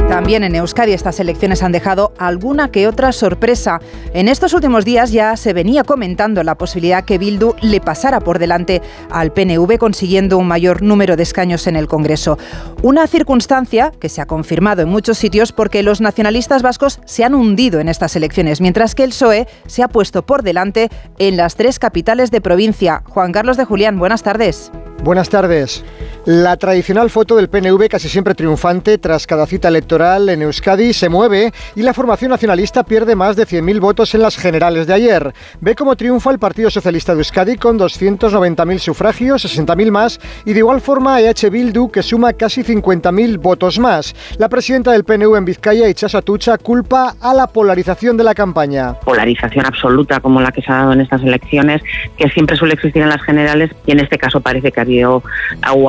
También 0.08 0.44
en 0.44 0.54
Euskadi 0.54 0.94
estas 0.94 1.20
elecciones 1.20 1.64
han 1.64 1.72
dejado 1.72 2.14
alguna 2.20 2.70
que 2.70 2.88
otra 2.88 3.12
sorpresa. 3.12 3.80
En 4.14 4.28
estos 4.28 4.54
últimos 4.54 4.86
días 4.86 5.12
ya 5.12 5.36
se 5.36 5.54
venía 5.54 5.84
comentando 5.84 6.44
la 6.44 6.56
posibilidad 6.56 7.04
que 7.04 7.18
Bildu 7.18 7.56
le 7.62 7.82
pasara 7.82 8.20
por 8.20 8.38
delante 8.38 8.84
al 9.10 9.32
PNV 9.32 9.80
consiguiendo 9.80 10.38
un 10.38 10.48
mayor 10.48 10.84
número 10.84 11.16
de 11.16 11.24
escaños 11.24 11.66
en 11.66 11.76
el 11.76 11.88
Congreso. 11.88 12.38
Una 12.84 13.08
circunstancia 13.08 13.92
que 14.00 14.10
se 14.10 14.22
ha 14.22 14.28
confirmado 14.28 14.84
en 14.84 14.90
muchos 14.90 15.18
sitios 15.18 15.54
porque 15.54 15.82
los 15.82 16.02
nacionalistas 16.02 16.62
vascos 16.62 17.00
se 17.06 17.24
han 17.24 17.34
hundido 17.34 17.80
en 17.80 17.90
estas 17.90 18.16
elecciones, 18.16 18.62
mientras 18.62 18.94
que 18.94 19.04
el 19.04 19.10
PSOE 19.10 19.48
se 19.66 19.82
ha 19.82 19.88
puesto 19.88 20.24
por 20.24 20.44
delante 20.44 20.90
en 21.18 21.36
las 21.36 21.56
tres 21.56 21.80
capitales 21.80 22.30
de 22.30 22.42
provincia. 22.42 23.02
Juan 23.08 23.32
Carlos 23.32 23.58
de 23.58 23.66
Julián, 23.66 23.98
buenas 23.98 24.22
tardes. 24.22 24.72
Buenas 25.04 25.30
tardes. 25.30 25.84
La 26.26 26.56
tradicional 26.58 27.10
foto 27.10 27.36
del 27.36 27.50
PNV 27.50 27.90
casi 27.90 28.08
siempre 28.08 28.36
triunfante 28.36 29.00
tras 29.00 29.26
cada 29.26 29.48
cita 29.48 29.70
electoral 29.70 30.30
en 30.30 30.44
Euskadi 30.44 30.94
se 30.94 31.10
mueve 31.10 31.52
y 31.76 31.82
la 31.82 31.96
formación 31.96 32.30
nacionalista 32.30 32.84
pierde 32.84 33.16
más 33.16 33.36
de 33.36 33.48
100.000 33.48 33.80
votos 33.80 34.14
en 34.14 34.22
las 34.22 34.38
generales 34.38 34.86
de 34.86 34.94
ayer. 34.94 35.34
Ve 35.60 35.74
cómo 35.74 35.96
triunfa 35.96 36.30
el 36.30 36.38
Partido 36.38 36.70
Socialista 36.70 37.14
de 37.16 37.22
Euskadi 37.22 37.58
con 37.58 37.80
290.000 37.80 38.78
sufragios, 38.78 39.44
60.000 39.44 39.90
más, 39.90 40.20
y 40.46 40.54
de 40.54 40.60
igual 40.60 40.80
forma 40.80 41.20
EH 41.20 41.50
Bildu 41.50 41.90
que 41.90 42.04
suma 42.04 42.34
casi 42.34 42.62
50.000 42.62 43.40
votos 43.40 43.80
más. 43.80 44.14
La 44.38 44.48
presidenta 44.48 44.92
del 44.92 45.04
PNV 45.04 45.38
en 45.38 45.46
Vizcaya, 45.46 45.90
Ichasa 45.90 46.22
Tucha, 46.22 46.60
culpa 46.60 47.16
a 47.20 47.34
la 47.34 47.48
polarización 47.48 48.16
de 48.18 48.26
la 48.26 48.36
campaña. 48.36 48.94
Polarización 49.00 49.66
absoluta 49.66 50.20
como 50.20 50.40
la 50.40 50.52
que 50.52 50.62
se 50.62 50.72
ha 50.72 50.76
dado 50.76 50.94
en 50.94 51.02
estas 51.02 51.24
elecciones, 51.24 51.82
que 52.16 52.30
siempre 52.30 52.56
suele 52.56 52.76
existir 52.76 53.02
en 53.02 53.10
las 53.10 53.24
generales 53.24 53.72
y 53.88 53.94
en 53.94 54.02
este 54.02 54.20
caso 54.20 54.40
parece 54.40 54.72
que 54.72 54.82
ha 54.82 54.86
o 55.06 55.22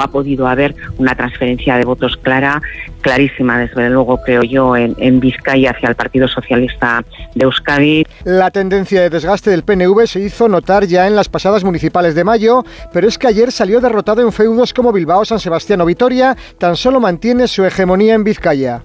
ha 0.00 0.08
podido 0.08 0.46
haber 0.46 0.74
una 0.98 1.14
transferencia 1.14 1.76
de 1.76 1.84
votos 1.84 2.16
clara, 2.16 2.60
clarísima, 3.00 3.58
desde 3.58 3.90
luego, 3.90 4.18
creo 4.22 4.42
yo, 4.42 4.76
en, 4.76 4.94
en 4.98 5.20
Vizcaya 5.20 5.70
hacia 5.72 5.88
el 5.88 5.94
Partido 5.94 6.28
Socialista 6.28 7.04
de 7.34 7.44
Euskadi. 7.44 8.06
La 8.24 8.50
tendencia 8.50 9.02
de 9.02 9.10
desgaste 9.10 9.50
del 9.50 9.64
PNV 9.64 10.06
se 10.06 10.20
hizo 10.20 10.48
notar 10.48 10.86
ya 10.86 11.06
en 11.06 11.16
las 11.16 11.28
pasadas 11.28 11.64
municipales 11.64 12.14
de 12.14 12.24
mayo, 12.24 12.64
pero 12.92 13.08
es 13.08 13.18
que 13.18 13.26
ayer 13.26 13.52
salió 13.52 13.80
derrotado 13.80 14.22
en 14.22 14.32
feudos 14.32 14.72
como 14.72 14.92
Bilbao, 14.92 15.24
San 15.24 15.40
Sebastián 15.40 15.80
o 15.80 15.86
Vitoria, 15.86 16.36
tan 16.58 16.76
solo 16.76 17.00
mantiene 17.00 17.48
su 17.48 17.64
hegemonía 17.64 18.14
en 18.14 18.24
Vizcaya. 18.24 18.82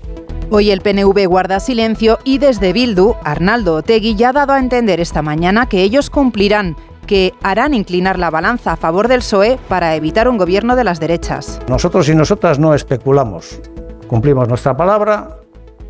Hoy 0.49 0.71
el 0.71 0.79
PNV 0.79 1.27
guarda 1.27 1.59
silencio 1.59 2.19
y 2.23 2.37
desde 2.37 2.71
Bildu, 2.71 3.15
Arnaldo 3.25 3.75
Otegui 3.75 4.15
ya 4.15 4.29
ha 4.29 4.33
dado 4.33 4.53
a 4.53 4.59
entender 4.59 5.01
esta 5.01 5.21
mañana 5.21 5.67
que 5.67 5.83
ellos 5.83 6.09
cumplirán 6.09 6.77
que 7.07 7.33
harán 7.41 7.73
inclinar 7.73 8.19
la 8.19 8.29
balanza 8.29 8.73
a 8.73 8.75
favor 8.75 9.07
del 9.07 9.19
PSOE 9.19 9.57
para 9.67 9.95
evitar 9.95 10.27
un 10.27 10.37
gobierno 10.37 10.75
de 10.75 10.83
las 10.83 10.99
derechas. 10.99 11.59
Nosotros 11.67 12.07
y 12.09 12.15
nosotras 12.15 12.59
no 12.59 12.75
especulamos. 12.75 13.59
Cumplimos 14.07 14.47
nuestra 14.47 14.77
palabra. 14.77 15.39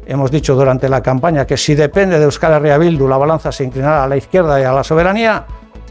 Hemos 0.05 0.31
dicho 0.31 0.55
durante 0.55 0.87
la 0.87 1.01
campaña 1.01 1.45
que 1.45 1.57
si 1.57 1.75
depende 1.75 2.17
de 2.17 2.25
Euskal 2.25 2.53
Herria 2.53 2.77
Bildu 2.77 3.07
la 3.07 3.17
balanza 3.17 3.51
se 3.51 3.65
inclinará 3.65 4.05
a 4.05 4.07
la 4.07 4.15
izquierda 4.15 4.61
y 4.61 4.63
a 4.63 4.71
la 4.71 4.83
soberanía. 4.83 5.45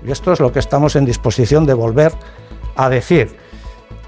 Y 0.06 0.10
esto 0.10 0.32
es 0.32 0.40
lo 0.40 0.50
que 0.52 0.60
estamos 0.60 0.96
en 0.96 1.04
disposición 1.04 1.66
de 1.66 1.74
volver 1.74 2.12
a 2.76 2.88
decir. 2.88 3.36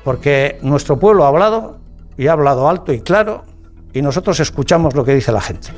Porque 0.04 0.58
nuestro 0.62 0.98
pueblo 0.98 1.24
ha 1.24 1.28
hablado 1.28 1.76
y 2.16 2.28
ha 2.28 2.32
hablado 2.32 2.68
alto 2.68 2.92
y 2.92 3.00
claro 3.00 3.44
y 3.92 4.02
nosotros 4.02 4.38
escuchamos 4.40 4.94
lo 4.94 5.04
que 5.04 5.14
dice 5.14 5.32
la 5.32 5.40
gente. 5.40 5.68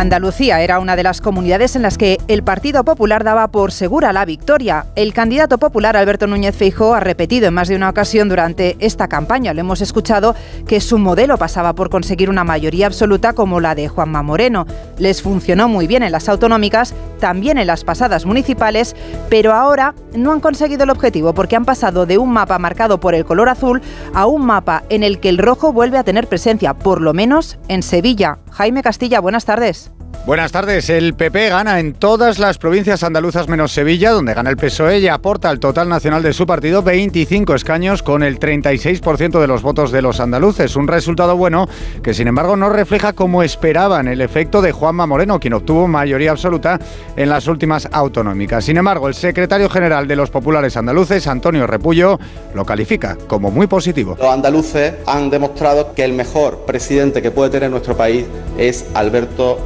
Andalucía 0.00 0.60
era 0.60 0.78
una 0.78 0.94
de 0.94 1.02
las 1.02 1.22
comunidades 1.22 1.74
en 1.74 1.80
las 1.80 1.96
que 1.96 2.18
el 2.28 2.42
Partido 2.42 2.84
Popular 2.84 3.24
daba 3.24 3.48
por 3.48 3.72
segura 3.72 4.12
la 4.12 4.26
victoria. 4.26 4.86
El 4.94 5.14
candidato 5.14 5.56
popular 5.56 5.96
Alberto 5.96 6.26
Núñez 6.26 6.54
Feijóo 6.54 6.92
ha 6.92 7.00
repetido 7.00 7.48
en 7.48 7.54
más 7.54 7.68
de 7.68 7.76
una 7.76 7.88
ocasión 7.88 8.28
durante 8.28 8.76
esta 8.78 9.08
campaña, 9.08 9.54
lo 9.54 9.60
hemos 9.60 9.80
escuchado, 9.80 10.34
que 10.68 10.82
su 10.82 10.98
modelo 10.98 11.38
pasaba 11.38 11.72
por 11.72 11.88
conseguir 11.88 12.28
una 12.28 12.44
mayoría 12.44 12.86
absoluta 12.86 13.32
como 13.32 13.58
la 13.58 13.74
de 13.74 13.88
Juanma 13.88 14.22
Moreno. 14.22 14.66
Les 14.98 15.22
funcionó 15.22 15.66
muy 15.66 15.86
bien 15.86 16.02
en 16.02 16.12
las 16.12 16.28
autonómicas, 16.28 16.94
también 17.18 17.56
en 17.56 17.66
las 17.66 17.82
pasadas 17.82 18.26
municipales, 18.26 18.94
pero 19.30 19.54
ahora 19.54 19.94
no 20.14 20.32
han 20.32 20.40
conseguido 20.40 20.84
el 20.84 20.90
objetivo 20.90 21.32
porque 21.32 21.56
han 21.56 21.64
pasado 21.64 22.04
de 22.04 22.18
un 22.18 22.32
mapa 22.32 22.58
marcado 22.58 23.00
por 23.00 23.14
el 23.14 23.24
color 23.24 23.48
azul 23.48 23.80
a 24.12 24.26
un 24.26 24.44
mapa 24.44 24.82
en 24.90 25.02
el 25.02 25.20
que 25.20 25.30
el 25.30 25.38
rojo 25.38 25.72
vuelve 25.72 25.96
a 25.96 26.04
tener 26.04 26.26
presencia, 26.26 26.74
por 26.74 27.00
lo 27.00 27.14
menos 27.14 27.58
en 27.68 27.82
Sevilla. 27.82 28.38
Jaime 28.50 28.82
Castilla, 28.82 29.20
buenas 29.20 29.46
tardes. 29.46 29.85
Buenas 30.24 30.50
tardes. 30.50 30.90
El 30.90 31.14
PP 31.14 31.50
gana 31.50 31.78
en 31.78 31.92
todas 31.92 32.40
las 32.40 32.58
provincias 32.58 33.04
andaluzas 33.04 33.46
menos 33.46 33.72
Sevilla, 33.72 34.10
donde 34.10 34.34
gana 34.34 34.50
el 34.50 34.56
PSOE 34.56 34.98
y 34.98 35.08
aporta 35.08 35.50
al 35.50 35.60
total 35.60 35.88
nacional 35.88 36.22
de 36.22 36.32
su 36.32 36.46
partido 36.46 36.82
25 36.82 37.54
escaños 37.54 38.02
con 38.02 38.24
el 38.24 38.40
36% 38.40 39.40
de 39.40 39.46
los 39.46 39.62
votos 39.62 39.92
de 39.92 40.02
los 40.02 40.18
andaluces. 40.18 40.74
Un 40.74 40.88
resultado 40.88 41.36
bueno 41.36 41.68
que, 42.02 42.12
sin 42.12 42.26
embargo, 42.26 42.56
no 42.56 42.70
refleja 42.70 43.12
como 43.12 43.44
esperaban 43.44 44.08
el 44.08 44.20
efecto 44.20 44.62
de 44.62 44.72
Juanma 44.72 45.06
Moreno, 45.06 45.38
quien 45.38 45.54
obtuvo 45.54 45.86
mayoría 45.86 46.32
absoluta 46.32 46.80
en 47.16 47.28
las 47.28 47.46
últimas 47.46 47.88
autonómicas. 47.92 48.64
Sin 48.64 48.78
embargo, 48.78 49.06
el 49.06 49.14
secretario 49.14 49.70
general 49.70 50.08
de 50.08 50.16
los 50.16 50.30
populares 50.30 50.76
andaluces, 50.76 51.28
Antonio 51.28 51.68
Repullo, 51.68 52.18
lo 52.52 52.64
califica 52.64 53.16
como 53.28 53.52
muy 53.52 53.68
positivo. 53.68 54.16
Los 54.18 54.28
andaluces 54.28 54.94
han 55.06 55.30
demostrado 55.30 55.94
que 55.94 56.04
el 56.04 56.14
mejor 56.14 56.64
presidente 56.66 57.22
que 57.22 57.30
puede 57.30 57.50
tener 57.50 57.70
nuestro 57.70 57.96
país 57.96 58.26
es 58.58 58.86
Alberto 58.94 59.58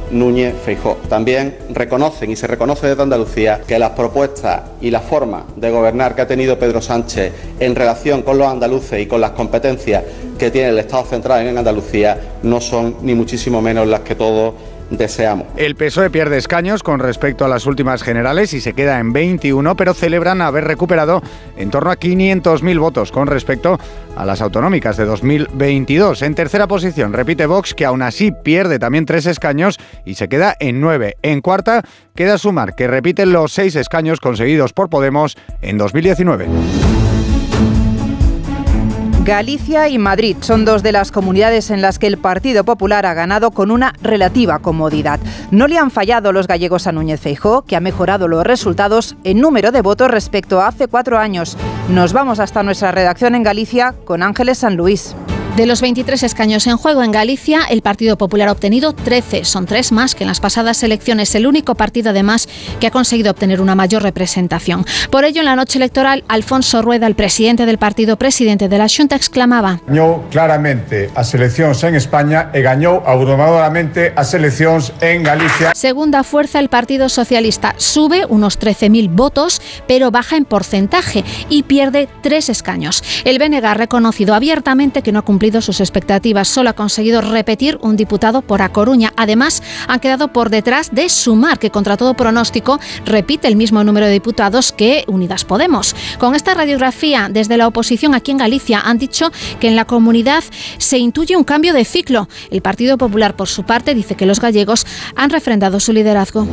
También 1.09 1.57
reconocen 1.69 2.31
y 2.31 2.35
se 2.35 2.47
reconoce 2.47 2.87
desde 2.87 3.03
Andalucía 3.03 3.61
que 3.67 3.77
las 3.77 3.91
propuestas 3.91 4.61
y 4.81 4.89
la 4.89 4.99
forma 4.99 5.45
de 5.55 5.69
gobernar 5.69 6.15
que 6.15 6.21
ha 6.21 6.27
tenido 6.27 6.57
Pedro 6.57 6.81
Sánchez 6.81 7.33
en 7.59 7.75
relación 7.75 8.21
con 8.21 8.37
los 8.37 8.47
andaluces 8.47 9.01
y 9.01 9.05
con 9.05 9.21
las 9.21 9.31
competencias 9.31 10.03
que 10.39 10.49
tiene 10.49 10.69
el 10.69 10.79
Estado 10.79 11.05
central 11.05 11.45
en 11.45 11.57
Andalucía 11.57 12.17
no 12.43 12.59
son 12.61 12.97
ni 13.01 13.13
muchísimo 13.13 13.61
menos 13.61 13.87
las 13.87 14.01
que 14.01 14.15
todos 14.15 14.53
deseamos. 14.91 15.47
El 15.57 15.75
PSOE 15.75 16.09
pierde 16.09 16.37
escaños 16.37 16.83
con 16.83 16.99
respecto 16.99 17.45
a 17.45 17.47
las 17.47 17.65
últimas 17.65 18.03
generales 18.03 18.53
y 18.53 18.61
se 18.61 18.73
queda 18.73 18.99
en 18.99 19.13
21, 19.13 19.75
pero 19.75 19.93
celebran 19.93 20.41
haber 20.41 20.65
recuperado 20.65 21.21
en 21.57 21.71
torno 21.71 21.89
a 21.89 21.97
500.000 21.97 22.79
votos 22.79 23.11
con 23.11 23.27
respecto 23.27 23.79
a 24.15 24.25
las 24.25 24.41
autonómicas 24.41 24.97
de 24.97 25.05
2022. 25.05 26.21
En 26.21 26.35
tercera 26.35 26.67
posición 26.67 27.13
repite 27.13 27.45
Vox, 27.45 27.73
que 27.73 27.85
aún 27.85 28.01
así 28.01 28.31
pierde 28.31 28.79
también 28.79 29.05
tres 29.05 29.25
escaños 29.25 29.79
y 30.05 30.15
se 30.15 30.29
queda 30.29 30.55
en 30.59 30.81
9. 30.81 31.17
En 31.21 31.41
cuarta 31.41 31.83
queda 32.15 32.37
Sumar, 32.37 32.75
que 32.75 32.87
repite 32.87 33.25
los 33.25 33.53
seis 33.53 33.75
escaños 33.75 34.19
conseguidos 34.19 34.73
por 34.73 34.89
Podemos 34.89 35.37
en 35.61 35.77
2019. 35.77 37.10
Galicia 39.23 39.87
y 39.87 39.99
Madrid 39.99 40.35
son 40.41 40.65
dos 40.65 40.81
de 40.81 40.91
las 40.91 41.11
comunidades 41.11 41.69
en 41.69 41.79
las 41.79 41.99
que 41.99 42.07
el 42.07 42.17
Partido 42.17 42.63
Popular 42.63 43.05
ha 43.05 43.13
ganado 43.13 43.51
con 43.51 43.69
una 43.69 43.93
relativa 44.01 44.57
comodidad. 44.57 45.19
No 45.51 45.67
le 45.67 45.77
han 45.77 45.91
fallado 45.91 46.31
los 46.31 46.47
gallegos 46.47 46.87
a 46.87 46.91
Núñez 46.91 47.21
Feijó, 47.21 47.61
que 47.61 47.75
ha 47.75 47.81
mejorado 47.81 48.27
los 48.27 48.43
resultados 48.43 49.15
en 49.23 49.39
número 49.39 49.71
de 49.71 49.81
votos 49.81 50.09
respecto 50.09 50.59
a 50.59 50.69
hace 50.69 50.87
cuatro 50.87 51.19
años. 51.19 51.55
Nos 51.89 52.13
vamos 52.13 52.39
hasta 52.39 52.63
nuestra 52.63 52.91
redacción 52.91 53.35
en 53.35 53.43
Galicia 53.43 53.93
con 54.05 54.23
Ángeles 54.23 54.57
San 54.57 54.75
Luis. 54.75 55.15
De 55.57 55.65
los 55.65 55.81
23 55.81 56.23
escaños 56.23 56.65
en 56.65 56.77
juego 56.77 57.03
en 57.03 57.11
Galicia, 57.11 57.63
el 57.69 57.81
Partido 57.81 58.17
Popular 58.17 58.47
ha 58.47 58.53
obtenido 58.53 58.93
13. 58.93 59.43
Son 59.43 59.65
tres 59.65 59.91
más 59.91 60.15
que 60.15 60.23
en 60.23 60.29
las 60.29 60.39
pasadas 60.39 60.81
elecciones. 60.81 61.35
El 61.35 61.45
único 61.45 61.75
partido, 61.75 62.11
además, 62.11 62.47
que 62.79 62.87
ha 62.87 62.91
conseguido 62.91 63.31
obtener 63.31 63.59
una 63.59 63.75
mayor 63.75 64.01
representación. 64.01 64.85
Por 65.09 65.25
ello, 65.25 65.41
en 65.41 65.45
la 65.45 65.57
noche 65.57 65.77
electoral, 65.77 66.23
Alfonso 66.29 66.81
Rueda, 66.81 67.05
el 67.05 67.15
presidente 67.15 67.65
del 67.65 67.77
partido, 67.77 68.15
presidente 68.15 68.69
de 68.69 68.77
la 68.77 68.87
Junta, 68.87 69.17
exclamaba: 69.17 69.81
Gañou 69.87 70.23
claramente 70.31 71.11
as 71.15 71.35
eleccións 71.35 71.83
en 71.83 71.95
España 71.95 72.49
e 72.53 72.61
gañou 72.61 73.03
abrumadoramente 73.05 74.13
as 74.15 74.33
eleccións 74.33 74.93
en 75.01 75.21
Galicia. 75.21 75.75
Segunda 75.75 76.23
fuerza, 76.23 76.59
el 76.59 76.69
Partido 76.69 77.09
Socialista 77.09 77.75
sube 77.75 78.25
unos 78.25 78.57
13.000 78.57 79.13
votos, 79.13 79.61
pero 79.85 80.11
baja 80.11 80.37
en 80.37 80.45
porcentaje 80.45 81.25
y 81.49 81.63
pierde 81.63 82.07
tres 82.23 82.47
escaños. 82.47 83.03
El 83.25 83.37
BNG 83.37 83.65
ha 83.65 83.73
reconocido 83.73 84.33
abiertamente 84.33 85.01
que 85.01 85.11
no 85.11 85.19
ha 85.19 85.21
cumplido 85.23 85.40
sus 85.61 85.79
expectativas. 85.79 86.47
Solo 86.47 86.69
ha 86.69 86.73
conseguido 86.73 87.21
repetir 87.21 87.79
un 87.81 87.95
diputado 87.95 88.43
por 88.43 88.61
A 88.61 88.69
Coruña. 88.69 89.11
Además, 89.17 89.63
han 89.87 89.99
quedado 89.99 90.27
por 90.31 90.51
detrás 90.51 90.91
de 90.93 91.09
Sumar, 91.09 91.57
que 91.57 91.71
contra 91.71 91.97
todo 91.97 92.13
pronóstico 92.13 92.79
repite 93.05 93.47
el 93.47 93.55
mismo 93.55 93.83
número 93.83 94.05
de 94.05 94.13
diputados 94.13 94.71
que 94.71 95.03
Unidas 95.07 95.43
Podemos. 95.43 95.95
Con 96.19 96.35
esta 96.35 96.53
radiografía, 96.53 97.27
desde 97.31 97.57
la 97.57 97.67
oposición 97.67 98.13
aquí 98.13 98.29
en 98.29 98.37
Galicia 98.37 98.81
han 98.81 98.99
dicho 98.99 99.31
que 99.59 99.67
en 99.67 99.75
la 99.75 99.85
comunidad 99.85 100.43
se 100.77 100.99
intuye 100.99 101.35
un 101.35 101.43
cambio 101.43 101.73
de 101.73 101.85
ciclo. 101.85 102.29
El 102.51 102.61
Partido 102.61 102.99
Popular, 102.99 103.35
por 103.35 103.47
su 103.47 103.63
parte, 103.63 103.95
dice 103.95 104.15
que 104.15 104.27
los 104.27 104.39
gallegos 104.39 104.85
han 105.15 105.31
refrendado 105.31 105.79
su 105.79 105.91
liderazgo. 105.91 106.47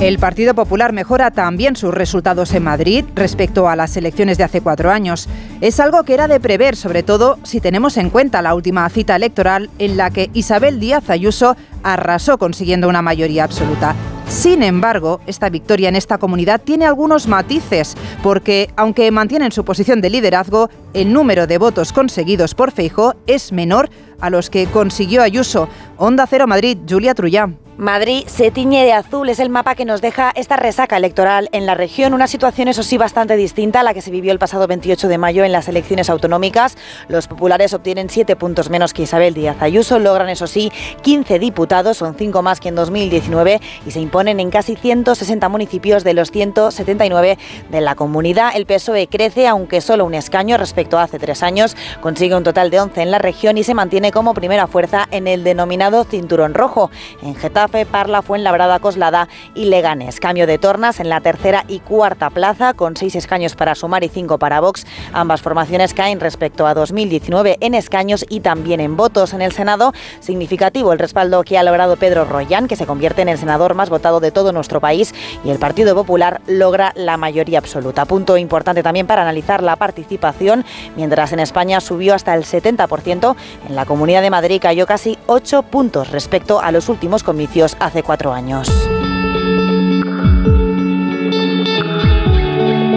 El 0.00 0.18
Partido 0.18 0.54
Popular 0.54 0.92
mejora 0.92 1.30
también 1.30 1.74
sus 1.74 1.92
resultados 1.94 2.52
en 2.52 2.64
Madrid 2.64 3.06
respecto 3.14 3.66
a 3.66 3.76
las 3.76 3.96
elecciones 3.96 4.36
de 4.36 4.44
hace 4.44 4.60
cuatro 4.60 4.90
años. 4.90 5.26
Es 5.62 5.80
algo 5.80 6.02
que 6.02 6.12
era 6.12 6.28
de 6.28 6.38
prever, 6.38 6.76
sobre 6.76 7.02
todo 7.02 7.38
si 7.44 7.62
tenemos 7.62 7.96
en 7.96 8.10
cuenta 8.10 8.42
la 8.42 8.54
última 8.54 8.86
cita 8.90 9.16
electoral 9.16 9.70
en 9.78 9.96
la 9.96 10.10
que 10.10 10.28
Isabel 10.34 10.80
Díaz 10.80 11.08
Ayuso 11.08 11.56
arrasó 11.82 12.36
consiguiendo 12.36 12.90
una 12.90 13.00
mayoría 13.00 13.44
absoluta. 13.44 13.94
Sin 14.28 14.62
embargo, 14.62 15.22
esta 15.26 15.48
victoria 15.48 15.88
en 15.88 15.96
esta 15.96 16.18
comunidad 16.18 16.60
tiene 16.60 16.84
algunos 16.84 17.26
matices, 17.26 17.94
porque 18.22 18.68
aunque 18.76 19.10
mantienen 19.10 19.50
su 19.50 19.64
posición 19.64 20.02
de 20.02 20.10
liderazgo, 20.10 20.68
el 20.92 21.10
número 21.10 21.46
de 21.46 21.56
votos 21.56 21.94
conseguidos 21.94 22.54
por 22.54 22.70
Feijó 22.70 23.14
es 23.26 23.50
menor 23.50 23.88
a 24.20 24.28
los 24.28 24.50
que 24.50 24.66
consiguió 24.66 25.22
Ayuso. 25.22 25.70
Onda 25.96 26.26
Cero 26.26 26.46
Madrid, 26.46 26.76
Julia 26.86 27.14
Trullán. 27.14 27.65
Madrid 27.78 28.24
se 28.26 28.50
tiñe 28.50 28.86
de 28.86 28.94
azul, 28.94 29.28
es 29.28 29.38
el 29.38 29.50
mapa 29.50 29.74
que 29.74 29.84
nos 29.84 30.00
deja 30.00 30.32
esta 30.34 30.56
resaca 30.56 30.96
electoral 30.96 31.50
en 31.52 31.66
la 31.66 31.74
región, 31.74 32.14
una 32.14 32.26
situación 32.26 32.68
eso 32.68 32.82
sí 32.82 32.96
bastante 32.96 33.36
distinta 33.36 33.80
a 33.80 33.82
la 33.82 33.92
que 33.92 34.00
se 34.00 34.10
vivió 34.10 34.32
el 34.32 34.38
pasado 34.38 34.66
28 34.66 35.08
de 35.08 35.18
mayo 35.18 35.44
en 35.44 35.52
las 35.52 35.68
elecciones 35.68 36.08
autonómicas. 36.08 36.78
Los 37.08 37.26
populares 37.26 37.74
obtienen 37.74 38.08
7 38.08 38.34
puntos 38.36 38.70
menos 38.70 38.94
que 38.94 39.02
Isabel 39.02 39.34
Díaz 39.34 39.60
Ayuso, 39.60 39.98
logran 39.98 40.30
eso 40.30 40.46
sí 40.46 40.72
15 41.02 41.38
diputados, 41.38 41.98
son 41.98 42.14
5 42.14 42.40
más 42.40 42.60
que 42.60 42.70
en 42.70 42.76
2019 42.76 43.60
y 43.86 43.90
se 43.90 44.00
imponen 44.00 44.40
en 44.40 44.48
casi 44.48 44.74
160 44.74 45.46
municipios 45.50 46.02
de 46.02 46.14
los 46.14 46.30
179 46.30 47.36
de 47.68 47.80
la 47.82 47.94
comunidad. 47.94 48.52
El 48.54 48.64
PSOE 48.64 49.06
crece, 49.06 49.48
aunque 49.48 49.82
solo 49.82 50.06
un 50.06 50.14
escaño 50.14 50.56
respecto 50.56 50.98
a 50.98 51.02
hace 51.02 51.18
tres 51.18 51.42
años, 51.42 51.76
consigue 52.00 52.36
un 52.36 52.42
total 52.42 52.70
de 52.70 52.80
11 52.80 53.02
en 53.02 53.10
la 53.10 53.18
región 53.18 53.58
y 53.58 53.64
se 53.64 53.74
mantiene 53.74 54.12
como 54.12 54.32
primera 54.32 54.66
fuerza 54.66 55.06
en 55.10 55.28
el 55.28 55.44
denominado 55.44 56.04
cinturón 56.04 56.54
rojo. 56.54 56.90
En 57.22 57.34
Getafe 57.34 57.65
Parla, 57.68 58.22
Fuenlabrada, 58.22 58.78
Coslada 58.78 59.28
y 59.54 59.66
Leganes. 59.66 60.20
Cambio 60.20 60.46
de 60.46 60.58
tornas 60.58 61.00
en 61.00 61.08
la 61.08 61.20
tercera 61.20 61.64
y 61.68 61.80
cuarta 61.80 62.30
plaza, 62.30 62.74
con 62.74 62.96
seis 62.96 63.14
escaños 63.14 63.54
para 63.56 63.74
Sumar 63.74 64.04
y 64.04 64.08
cinco 64.08 64.38
para 64.38 64.60
Vox. 64.60 64.86
Ambas 65.12 65.42
formaciones 65.42 65.94
caen 65.94 66.20
respecto 66.20 66.66
a 66.66 66.74
2019 66.74 67.58
en 67.60 67.74
escaños 67.74 68.24
y 68.28 68.40
también 68.40 68.80
en 68.80 68.96
votos. 68.96 69.34
En 69.34 69.42
el 69.42 69.52
Senado, 69.52 69.92
significativo 70.20 70.92
el 70.92 70.98
respaldo 70.98 71.42
que 71.42 71.58
ha 71.58 71.62
logrado 71.62 71.96
Pedro 71.96 72.24
Royán, 72.24 72.68
que 72.68 72.76
se 72.76 72.86
convierte 72.86 73.22
en 73.22 73.28
el 73.28 73.38
senador 73.38 73.74
más 73.74 73.90
votado 73.90 74.20
de 74.20 74.30
todo 74.30 74.52
nuestro 74.52 74.80
país, 74.80 75.14
y 75.44 75.50
el 75.50 75.58
Partido 75.58 75.94
Popular 75.94 76.40
logra 76.46 76.92
la 76.94 77.16
mayoría 77.16 77.58
absoluta. 77.58 78.04
Punto 78.04 78.36
importante 78.36 78.82
también 78.82 79.06
para 79.06 79.22
analizar 79.22 79.62
la 79.62 79.76
participación, 79.76 80.64
mientras 80.96 81.32
en 81.32 81.40
España 81.40 81.80
subió 81.80 82.14
hasta 82.14 82.34
el 82.34 82.44
70%, 82.44 83.36
en 83.68 83.74
la 83.74 83.84
Comunidad 83.84 84.22
de 84.22 84.30
Madrid 84.30 84.60
cayó 84.62 84.86
casi 84.86 85.18
8 85.26 85.62
puntos 85.64 86.10
respecto 86.10 86.60
a 86.60 86.70
los 86.70 86.88
últimos 86.88 87.22
comicios 87.22 87.55
hace 87.64 88.02
cuatro 88.02 88.32
años. 88.32 88.68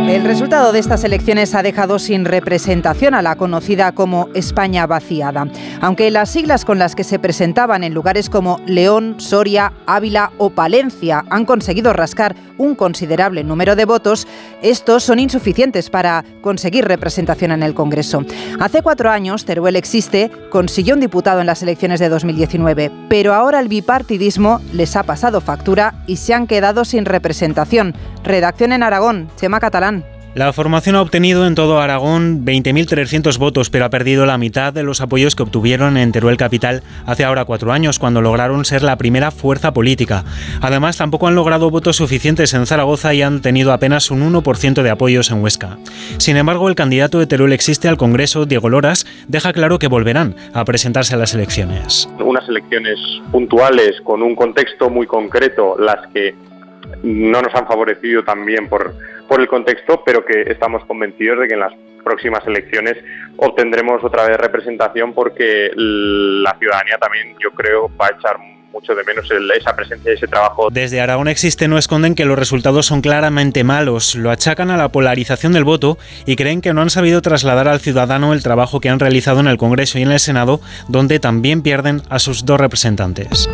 El 0.10 0.24
resultado 0.24 0.72
de 0.72 0.80
estas 0.80 1.04
elecciones 1.04 1.54
ha 1.54 1.62
dejado 1.62 2.00
sin 2.00 2.26
representación 2.26 3.14
a 3.14 3.22
la 3.22 3.36
conocida 3.36 3.92
como 3.92 4.28
España 4.34 4.88
vaciada. 4.88 5.46
Aunque 5.82 6.10
las 6.10 6.32
siglas 6.32 6.66
con 6.66 6.80
las 6.80 6.96
que 6.96 7.04
se 7.04 7.20
presentaban 7.20 7.84
en 7.84 7.94
lugares 7.94 8.28
como 8.28 8.60
León, 8.66 9.18
Soria, 9.20 9.72
Ávila 9.86 10.32
o 10.40 10.50
Palencia 10.50 11.26
han 11.30 11.46
conseguido 11.46 11.94
rascar 11.94 12.36
un 12.58 12.74
considerable 12.74 13.44
número 13.44 13.76
de 13.76 13.86
votos, 13.86 14.28
estos 14.64 15.04
son 15.04 15.20
insuficientes 15.20 15.92
para 15.92 16.26
conseguir 16.42 16.86
representación 16.86 17.52
en 17.52 17.62
el 17.62 17.76
Congreso. 17.76 18.26
Hace 18.60 18.82
cuatro 18.82 19.12
años, 19.12 19.46
Teruel 19.46 19.76
Existe 19.76 20.32
consiguió 20.50 20.96
un 20.96 21.00
diputado 21.00 21.40
en 21.40 21.48
las 21.48 21.62
elecciones 21.62 22.00
de 22.00 22.10
2019, 22.10 22.92
pero 23.10 23.34
ahora 23.34 23.60
el 23.60 23.70
bipartidismo 23.70 24.60
les 24.74 24.96
ha 24.96 25.04
pasado 25.04 25.40
factura 25.40 26.04
y 26.08 26.18
se 26.18 26.34
han 26.34 26.48
quedado 26.48 26.84
sin 26.84 27.06
representación. 27.06 27.96
Redacción 28.24 28.74
en 28.74 28.84
Aragón, 28.84 29.30
Chema 29.38 29.60
Catalán. 29.60 29.99
La 30.36 30.54
formación 30.54 30.96
ha 30.96 31.02
obtenido 31.02 31.48
en 31.48 31.56
todo 31.56 31.82
Aragón 31.82 32.46
20.300 32.46 33.40
votos, 33.40 33.72
pero 33.72 33.86
ha 33.86 33.90
perdido 33.90 34.28
la 34.28 34.38
mitad 34.38 34.72
de 34.72 34.84
los 34.84 35.02
apoyos 35.02 35.36
que 35.36 35.42
obtuvieron 35.42 35.98
en 35.98 36.12
Teruel 36.12 36.38
Capital 36.38 36.84
hace 37.08 37.24
ahora 37.24 37.46
cuatro 37.46 37.72
años, 37.72 37.98
cuando 37.98 38.22
lograron 38.22 38.64
ser 38.64 38.84
la 38.84 38.96
primera 38.96 39.32
fuerza 39.32 39.74
política. 39.74 40.26
Además, 40.62 40.98
tampoco 40.98 41.28
han 41.28 41.34
logrado 41.34 41.72
votos 41.72 41.96
suficientes 41.96 42.54
en 42.54 42.68
Zaragoza 42.68 43.12
y 43.16 43.24
han 43.24 43.42
tenido 43.42 43.74
apenas 43.74 44.12
un 44.12 44.22
1% 44.22 44.84
de 44.84 44.90
apoyos 44.92 45.32
en 45.32 45.42
Huesca. 45.42 45.80
Sin 46.20 46.38
embargo, 46.38 46.70
el 46.70 46.76
candidato 46.76 47.18
de 47.18 47.26
Teruel 47.26 47.52
existe 47.52 47.88
al 47.88 47.98
Congreso, 47.98 48.46
Diego 48.46 48.70
Loras, 48.70 49.08
deja 49.28 49.52
claro 49.52 49.80
que 49.80 49.88
volverán 49.88 50.36
a 50.54 50.64
presentarse 50.64 51.16
a 51.16 51.18
las 51.18 51.34
elecciones. 51.34 52.08
Unas 52.20 52.48
elecciones 52.48 53.00
puntuales 53.32 54.00
con 54.04 54.22
un 54.22 54.36
contexto 54.36 54.92
muy 54.92 55.08
concreto, 55.08 55.76
las 55.80 56.06
que 56.14 56.36
no 57.04 57.42
nos 57.42 57.54
han 57.56 57.66
favorecido 57.68 58.24
también 58.24 58.70
por, 58.70 58.94
por 59.30 59.40
el 59.40 59.48
contexto, 59.48 60.04
pero 60.04 60.26
que 60.26 60.42
estamos 60.42 60.84
convencidos 60.86 61.40
de 61.40 61.48
que 61.48 61.54
en 61.54 61.62
las 61.62 61.74
próximas 62.04 62.46
elecciones 62.48 62.98
obtendremos 63.38 64.04
otra 64.04 64.28
vez 64.28 64.38
representación 64.38 65.14
porque 65.14 65.70
la 65.76 66.58
ciudadanía 66.58 66.98
también 66.98 67.36
yo 67.40 67.52
creo 67.52 67.90
va 67.96 68.08
a 68.08 68.18
echar 68.18 68.38
mucho 68.72 68.94
de 68.94 69.04
menos 69.04 69.30
esa 69.56 69.76
presencia 69.76 70.12
y 70.12 70.16
ese 70.16 70.28
trabajo. 70.28 70.70
Desde 70.72 71.02
Aragón 71.02 71.28
Existe 71.28 71.68
no 71.68 71.78
esconden 71.78 72.16
que 72.16 72.26
los 72.26 72.38
resultados 72.38 72.86
son 72.86 73.02
claramente 73.02 73.64
malos, 73.64 74.16
lo 74.16 74.32
achacan 74.32 74.72
a 74.72 74.78
la 74.78 74.90
polarización 74.90 75.54
del 75.54 75.64
voto 75.64 75.98
y 76.26 76.36
creen 76.36 76.62
que 76.62 76.74
no 76.74 76.82
han 76.82 76.90
sabido 76.90 77.22
trasladar 77.22 77.68
al 77.68 77.80
ciudadano 77.80 78.34
el 78.34 78.44
trabajo 78.44 78.80
que 78.80 78.90
han 78.90 79.00
realizado 79.00 79.40
en 79.40 79.48
el 79.48 79.58
Congreso 79.58 80.00
y 80.00 80.04
en 80.04 80.12
el 80.12 80.20
Senado, 80.20 80.60
donde 80.88 81.20
también 81.20 81.62
pierden 81.62 82.02
a 82.10 82.20
sus 82.20 82.46
dos 82.46 82.60
representantes. 82.60 83.50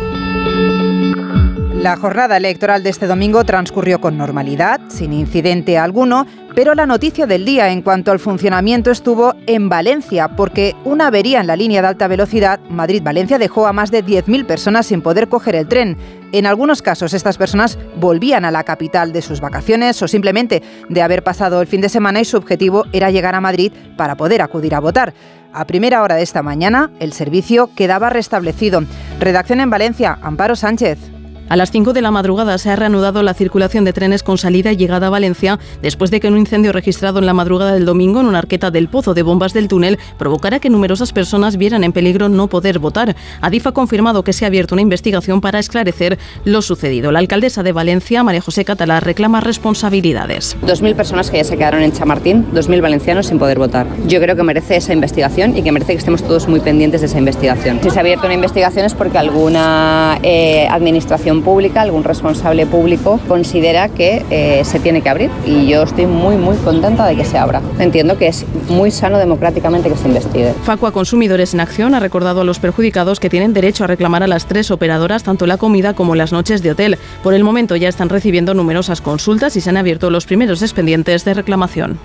La 1.86 1.96
jornada 1.96 2.36
electoral 2.36 2.82
de 2.82 2.90
este 2.90 3.06
domingo 3.06 3.44
transcurrió 3.44 4.00
con 4.00 4.18
normalidad, 4.18 4.80
sin 4.88 5.12
incidente 5.12 5.78
alguno, 5.78 6.26
pero 6.56 6.74
la 6.74 6.84
noticia 6.84 7.28
del 7.28 7.44
día 7.44 7.70
en 7.70 7.80
cuanto 7.80 8.10
al 8.10 8.18
funcionamiento 8.18 8.90
estuvo 8.90 9.34
en 9.46 9.68
Valencia, 9.68 10.26
porque 10.26 10.74
una 10.84 11.06
avería 11.06 11.38
en 11.38 11.46
la 11.46 11.54
línea 11.54 11.82
de 11.82 11.86
alta 11.86 12.08
velocidad 12.08 12.58
Madrid-Valencia 12.68 13.38
dejó 13.38 13.68
a 13.68 13.72
más 13.72 13.92
de 13.92 14.04
10.000 14.04 14.46
personas 14.46 14.86
sin 14.86 15.00
poder 15.00 15.28
coger 15.28 15.54
el 15.54 15.68
tren. 15.68 15.96
En 16.32 16.46
algunos 16.46 16.82
casos 16.82 17.14
estas 17.14 17.38
personas 17.38 17.78
volvían 18.00 18.44
a 18.44 18.50
la 18.50 18.64
capital 18.64 19.12
de 19.12 19.22
sus 19.22 19.40
vacaciones 19.40 20.02
o 20.02 20.08
simplemente 20.08 20.64
de 20.88 21.02
haber 21.02 21.22
pasado 21.22 21.60
el 21.60 21.68
fin 21.68 21.82
de 21.82 21.88
semana 21.88 22.20
y 22.20 22.24
su 22.24 22.36
objetivo 22.36 22.84
era 22.92 23.12
llegar 23.12 23.36
a 23.36 23.40
Madrid 23.40 23.70
para 23.96 24.16
poder 24.16 24.42
acudir 24.42 24.74
a 24.74 24.80
votar. 24.80 25.14
A 25.52 25.68
primera 25.68 26.02
hora 26.02 26.16
de 26.16 26.24
esta 26.24 26.42
mañana, 26.42 26.90
el 26.98 27.12
servicio 27.12 27.70
quedaba 27.76 28.10
restablecido. 28.10 28.82
Redacción 29.20 29.60
en 29.60 29.70
Valencia, 29.70 30.18
Amparo 30.20 30.56
Sánchez. 30.56 31.15
A 31.48 31.56
las 31.56 31.70
5 31.70 31.92
de 31.92 32.02
la 32.02 32.10
madrugada 32.10 32.58
se 32.58 32.70
ha 32.70 32.76
reanudado 32.76 33.22
la 33.22 33.32
circulación 33.32 33.84
de 33.84 33.92
trenes 33.92 34.24
con 34.24 34.36
salida 34.36 34.72
y 34.72 34.76
llegada 34.76 35.06
a 35.06 35.10
Valencia 35.10 35.60
después 35.80 36.10
de 36.10 36.18
que 36.18 36.26
un 36.26 36.38
incendio 36.38 36.72
registrado 36.72 37.20
en 37.20 37.26
la 37.26 37.34
madrugada 37.34 37.72
del 37.72 37.84
domingo 37.84 38.20
en 38.20 38.26
una 38.26 38.38
arqueta 38.38 38.72
del 38.72 38.88
pozo 38.88 39.14
de 39.14 39.22
bombas 39.22 39.52
del 39.52 39.68
túnel 39.68 39.96
provocara 40.18 40.58
que 40.58 40.70
numerosas 40.70 41.12
personas 41.12 41.56
vieran 41.56 41.84
en 41.84 41.92
peligro 41.92 42.28
no 42.28 42.48
poder 42.48 42.80
votar. 42.80 43.14
Adif 43.40 43.68
ha 43.68 43.72
confirmado 43.72 44.24
que 44.24 44.32
se 44.32 44.44
ha 44.44 44.48
abierto 44.48 44.74
una 44.74 44.82
investigación 44.82 45.40
para 45.40 45.60
esclarecer 45.60 46.18
lo 46.44 46.62
sucedido. 46.62 47.12
La 47.12 47.20
alcaldesa 47.20 47.62
de 47.62 47.70
Valencia, 47.70 48.24
María 48.24 48.40
José 48.40 48.64
Catalá, 48.64 48.98
reclama 48.98 49.40
responsabilidades. 49.40 50.56
2.000 50.62 50.96
personas 50.96 51.30
que 51.30 51.36
ya 51.36 51.44
se 51.44 51.56
quedaron 51.56 51.82
en 51.82 51.92
Chamartín, 51.92 52.46
2.000 52.54 52.82
valencianos 52.82 53.26
sin 53.26 53.38
poder 53.38 53.60
votar. 53.60 53.86
Yo 54.08 54.20
creo 54.20 54.34
que 54.34 54.42
merece 54.42 54.76
esa 54.76 54.92
investigación 54.92 55.56
y 55.56 55.62
que 55.62 55.70
merece 55.70 55.92
que 55.92 55.98
estemos 55.98 56.24
todos 56.24 56.48
muy 56.48 56.58
pendientes 56.58 57.02
de 57.02 57.06
esa 57.06 57.18
investigación. 57.18 57.78
Si 57.84 57.90
se 57.90 57.98
ha 57.98 58.00
abierto 58.00 58.26
una 58.26 58.34
investigación 58.34 58.84
es 58.84 58.94
porque 58.94 59.18
alguna 59.18 60.18
eh, 60.24 60.66
administración 60.68 61.35
pública, 61.42 61.82
algún 61.82 62.04
responsable 62.04 62.66
público 62.66 63.20
considera 63.28 63.88
que 63.88 64.24
eh, 64.30 64.62
se 64.64 64.80
tiene 64.80 65.02
que 65.02 65.08
abrir 65.08 65.30
y 65.44 65.66
yo 65.66 65.82
estoy 65.82 66.06
muy 66.06 66.36
muy 66.36 66.56
contenta 66.56 67.06
de 67.06 67.16
que 67.16 67.24
se 67.24 67.38
abra. 67.38 67.62
Entiendo 67.78 68.18
que 68.18 68.28
es 68.28 68.44
muy 68.68 68.90
sano 68.90 69.18
democráticamente 69.18 69.88
que 69.88 69.96
se 69.96 70.08
investigue. 70.08 70.54
Facua 70.62 70.92
Consumidores 70.92 71.54
en 71.54 71.60
Acción 71.60 71.94
ha 71.94 72.00
recordado 72.00 72.40
a 72.40 72.44
los 72.44 72.58
perjudicados 72.58 73.20
que 73.20 73.30
tienen 73.30 73.52
derecho 73.52 73.84
a 73.84 73.86
reclamar 73.86 74.22
a 74.22 74.26
las 74.26 74.46
tres 74.46 74.70
operadoras 74.70 75.22
tanto 75.22 75.46
la 75.46 75.56
comida 75.56 75.94
como 75.94 76.14
las 76.14 76.32
noches 76.32 76.62
de 76.62 76.70
hotel. 76.70 76.98
Por 77.22 77.34
el 77.34 77.44
momento 77.44 77.76
ya 77.76 77.88
están 77.88 78.08
recibiendo 78.08 78.54
numerosas 78.54 79.00
consultas 79.00 79.56
y 79.56 79.60
se 79.60 79.70
han 79.70 79.76
abierto 79.76 80.10
los 80.10 80.26
primeros 80.26 80.62
expedientes 80.62 81.24
de 81.24 81.34
reclamación. 81.34 81.98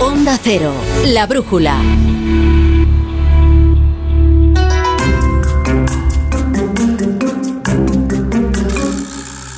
Onda 0.00 0.38
Cero, 0.42 0.72
la 1.06 1.26
brújula. 1.26 1.76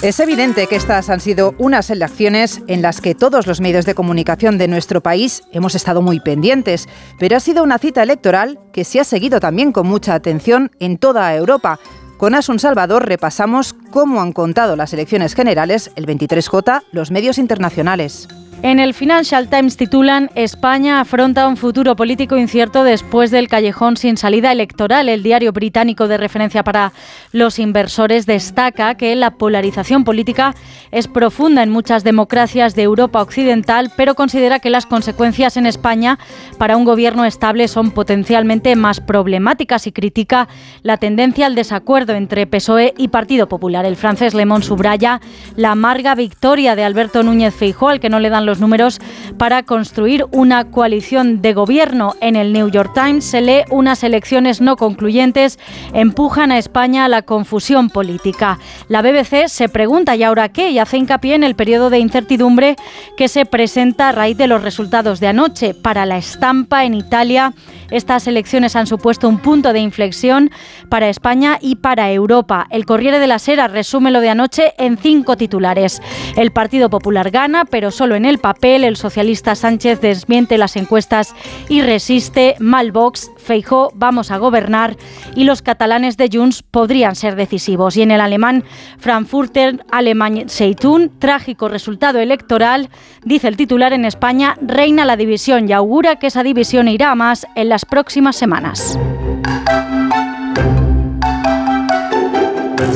Es 0.03 0.19
evidente 0.19 0.67
que 0.67 0.77
estas 0.77 1.11
han 1.11 1.21
sido 1.21 1.55
unas 1.59 1.91
elecciones 1.91 2.63
en 2.69 2.81
las 2.81 3.03
que 3.03 3.15
todos 3.15 3.47
los 3.47 3.61
medios 3.61 3.85
de 3.85 3.95
comunicación 3.95 4.57
de 4.57 4.67
nuestro 4.67 5.03
país 5.03 5.43
hemos 5.53 5.75
estado 5.75 6.01
muy 6.01 6.21
pendientes, 6.21 6.89
pero 7.19 7.37
ha 7.37 7.41
sido 7.41 7.63
una 7.63 7.77
cita 7.77 8.03
electoral 8.03 8.59
que 8.73 8.85
se 8.85 9.01
ha 9.01 9.05
seguido 9.05 9.41
también 9.41 9.73
con 9.73 9.87
mucha 9.87 10.15
atención 10.15 10.71
en 10.81 10.97
toda 10.97 11.35
Europa. 11.35 11.79
Con 12.17 12.35
Asun 12.35 12.59
Salvador 12.59 13.07
repasamos 13.07 13.75
cómo 13.91 14.23
han 14.23 14.33
contado 14.33 14.75
las 14.75 14.95
elecciones 14.95 15.35
generales, 15.35 15.91
el 15.97 16.07
23J, 16.07 16.83
los 16.93 17.11
medios 17.11 17.37
internacionales. 17.37 18.27
En 18.63 18.79
el 18.79 18.93
Financial 18.93 19.49
Times 19.49 19.79
titulan 19.79 20.31
España 20.35 21.01
afronta 21.01 21.49
un 21.49 21.57
futuro 21.57 21.97
político 21.97 22.37
incierto 22.37 22.85
después 22.85 23.31
del 23.31 23.49
callejón 23.49 23.97
sin 23.97 24.19
salida 24.19 24.53
electoral. 24.53 25.09
El 25.09 25.23
diario 25.23 25.53
británico 25.53 26.09
de 26.09 26.19
referencia 26.19 26.63
para 26.63 26.93
los 27.33 27.59
inversores 27.59 28.27
destaca 28.27 28.97
que 28.97 29.17
la 29.17 29.31
polarización 29.31 30.05
política 30.05 30.55
es 30.91 31.09
profunda 31.09 31.63
en 31.63 31.71
muchas 31.71 32.05
democracias 32.05 32.75
de 32.75 32.83
Europa 32.83 33.23
Occidental, 33.23 33.93
pero 33.97 34.15
considera 34.15 34.59
que 34.59 34.69
las 34.69 34.85
consecuencias 34.85 35.57
en 35.57 35.65
España 35.65 36.19
para 36.59 36.77
un 36.77 36.85
gobierno 36.85 37.25
estable 37.25 37.67
son 37.67 37.93
potencialmente 37.93 38.77
más 38.77 39.01
problemáticas 39.01 39.87
y 39.87 39.93
critica 39.93 40.49
la 40.83 40.99
tendencia 40.99 41.47
al 41.47 41.55
desacuerdo 41.55 42.13
entre 42.13 42.47
PSOE 42.47 42.93
y 42.99 43.09
Partido 43.09 43.49
Popular. 43.49 43.87
El 43.87 43.97
francés 43.97 44.35
Lemón 44.35 44.63
subraya 44.63 45.23
la 45.57 45.71
amarga 45.71 46.15
victoria 46.15 46.77
de 46.77 46.85
Alberto 46.85 47.23
Núñez 47.23 47.55
Feijóo, 47.55 47.89
al 47.89 48.01
que 48.01 48.11
no 48.11 48.21
le 48.21 48.29
dan 48.29 48.45
los 48.45 48.50
números 48.59 48.99
para 49.39 49.63
construir 49.63 50.25
una 50.33 50.65
coalición 50.65 51.43
de 51.43 51.53
gobierno. 51.53 52.15
En 52.21 52.35
el 52.35 52.53
New 52.53 52.69
York 52.71 52.93
Times 52.95 53.25
se 53.25 53.41
lee 53.41 53.63
unas 53.71 54.03
elecciones 54.03 54.61
no 54.61 54.77
concluyentes 54.77 55.59
empujan 55.93 56.51
a 56.51 56.59
España 56.59 57.05
a 57.05 57.09
la 57.09 57.23
confusión 57.23 57.91
política. 57.91 58.59
La 58.89 59.03
BBC 59.03 59.47
se 59.47 59.69
pregunta 59.69 60.17
¿y 60.17 60.23
ahora 60.23 60.49
qué? 60.49 60.71
y 60.71 60.79
hace 60.79 60.97
hincapié 60.97 61.35
en 61.35 61.45
el 61.45 61.55
periodo 61.55 61.91
de 61.91 61.99
incertidumbre 61.99 62.77
que 63.17 63.29
se 63.29 63.47
presenta 63.47 64.09
a 64.09 64.13
raíz 64.13 64.37
de 64.37 64.47
los 64.47 64.63
resultados 64.63 65.21
de 65.21 65.29
anoche. 65.29 65.75
Para 65.75 66.07
la 66.07 66.17
estampa 66.17 66.85
en 66.85 66.95
Italia, 66.95 67.53
estas 67.91 68.27
elecciones 68.27 68.77
han 68.77 68.87
supuesto 68.87 69.29
un 69.29 69.39
punto 69.39 69.73
de 69.73 69.81
inflexión 69.81 70.51
para 70.89 71.09
España 71.09 71.59
y 71.61 71.77
para 71.77 72.11
Europa. 72.11 72.67
El 72.71 72.87
Corriere 72.87 73.19
de 73.19 73.27
la 73.27 73.39
Sera 73.39 73.69
resume 73.69 74.11
lo 74.11 74.21
de 74.21 74.31
anoche 74.31 74.75
en 74.79 74.97
cinco 74.97 75.37
titulares. 75.37 76.01
El 76.37 76.53
Partido 76.53 76.91
Popular 76.91 77.31
gana, 77.31 77.65
pero 77.65 77.91
solo 77.91 78.15
en 78.15 78.25
el 78.25 78.39
papel. 78.41 78.85
El 78.85 78.97
socialista 78.97 79.55
Sánchez 79.55 80.01
desmiente 80.01 80.59
las 80.59 80.77
encuestas 80.77 81.35
y 81.69 81.83
resiste. 81.83 82.57
Malvox, 82.59 83.31
Feijó, 83.37 83.93
vamos 83.95 84.31
a 84.31 84.39
gobernar. 84.39 84.97
Y 85.35 85.45
los 85.45 85.63
catalanes 85.63 86.17
de 86.17 86.29
Junts 86.33 86.63
podrían 86.63 87.15
ser 87.15 87.37
decisivos. 87.37 87.97
Y 87.97 88.03
en 88.03 88.11
el 88.11 88.21
alemán, 88.21 88.65
Frankfurter 88.99 89.85
Alemán 89.91 90.49
Seitun, 90.49 91.13
trágico 91.19 91.69
resultado 91.69 92.19
electoral. 92.19 92.91
Dice 93.25 93.49
el 93.49 93.57
titular 93.57 93.93
en 93.93 94.05
España, 94.05 94.57
reina 94.61 95.05
la 95.05 95.17
división 95.17 95.69
y 95.69 95.73
augura 95.73 96.17
que 96.17 96.29
esa 96.29 96.43
división 96.43 96.89
irá 96.89 97.13
a 97.13 97.15
más 97.15 97.47
en 97.55 97.69
las 97.69 97.85
próximas 97.85 98.37
semanas. 98.37 98.99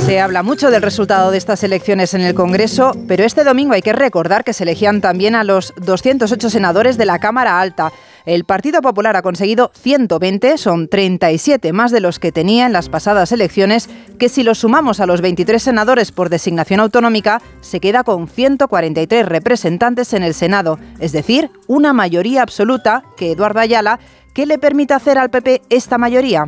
Se 0.04 0.20
habla 0.20 0.42
mucho 0.42 0.70
del 0.70 0.82
resultado 0.82 1.30
de 1.30 1.38
estas 1.38 1.64
elecciones 1.64 2.12
en 2.12 2.20
el 2.20 2.34
Congreso, 2.34 2.92
pero 3.08 3.24
este 3.24 3.42
domingo 3.42 3.72
hay 3.72 3.80
que 3.80 3.94
recordar 3.94 4.44
que 4.44 4.52
se 4.52 4.64
elegían 4.64 5.00
también 5.00 5.34
a 5.34 5.44
los 5.44 5.72
208 5.76 6.50
senadores 6.50 6.98
de 6.98 7.06
la 7.06 7.18
Cámara 7.18 7.58
Alta. 7.58 7.90
El 8.26 8.44
Partido 8.44 8.82
Popular 8.82 9.16
ha 9.16 9.22
conseguido 9.22 9.70
120, 9.74 10.58
son 10.58 10.88
37 10.88 11.72
más 11.72 11.90
de 11.90 12.00
los 12.00 12.18
que 12.18 12.32
tenía 12.32 12.66
en 12.66 12.74
las 12.74 12.90
pasadas 12.90 13.32
elecciones, 13.32 13.88
que 14.18 14.28
si 14.28 14.42
los 14.42 14.58
sumamos 14.58 15.00
a 15.00 15.06
los 15.06 15.22
23 15.22 15.62
senadores 15.62 16.12
por 16.12 16.28
designación 16.28 16.80
autonómica, 16.80 17.40
se 17.62 17.80
queda 17.80 18.04
con 18.04 18.28
143 18.28 19.24
representantes 19.24 20.12
en 20.12 20.22
el 20.22 20.34
Senado, 20.34 20.78
es 21.00 21.12
decir, 21.12 21.50
una 21.66 21.94
mayoría 21.94 22.42
absoluta 22.42 23.04
que 23.16 23.32
Eduardo 23.32 23.60
Ayala, 23.60 23.98
¿qué 24.34 24.44
le 24.44 24.58
permite 24.58 24.92
hacer 24.92 25.16
al 25.16 25.30
PP 25.30 25.62
esta 25.70 25.96
mayoría? 25.96 26.46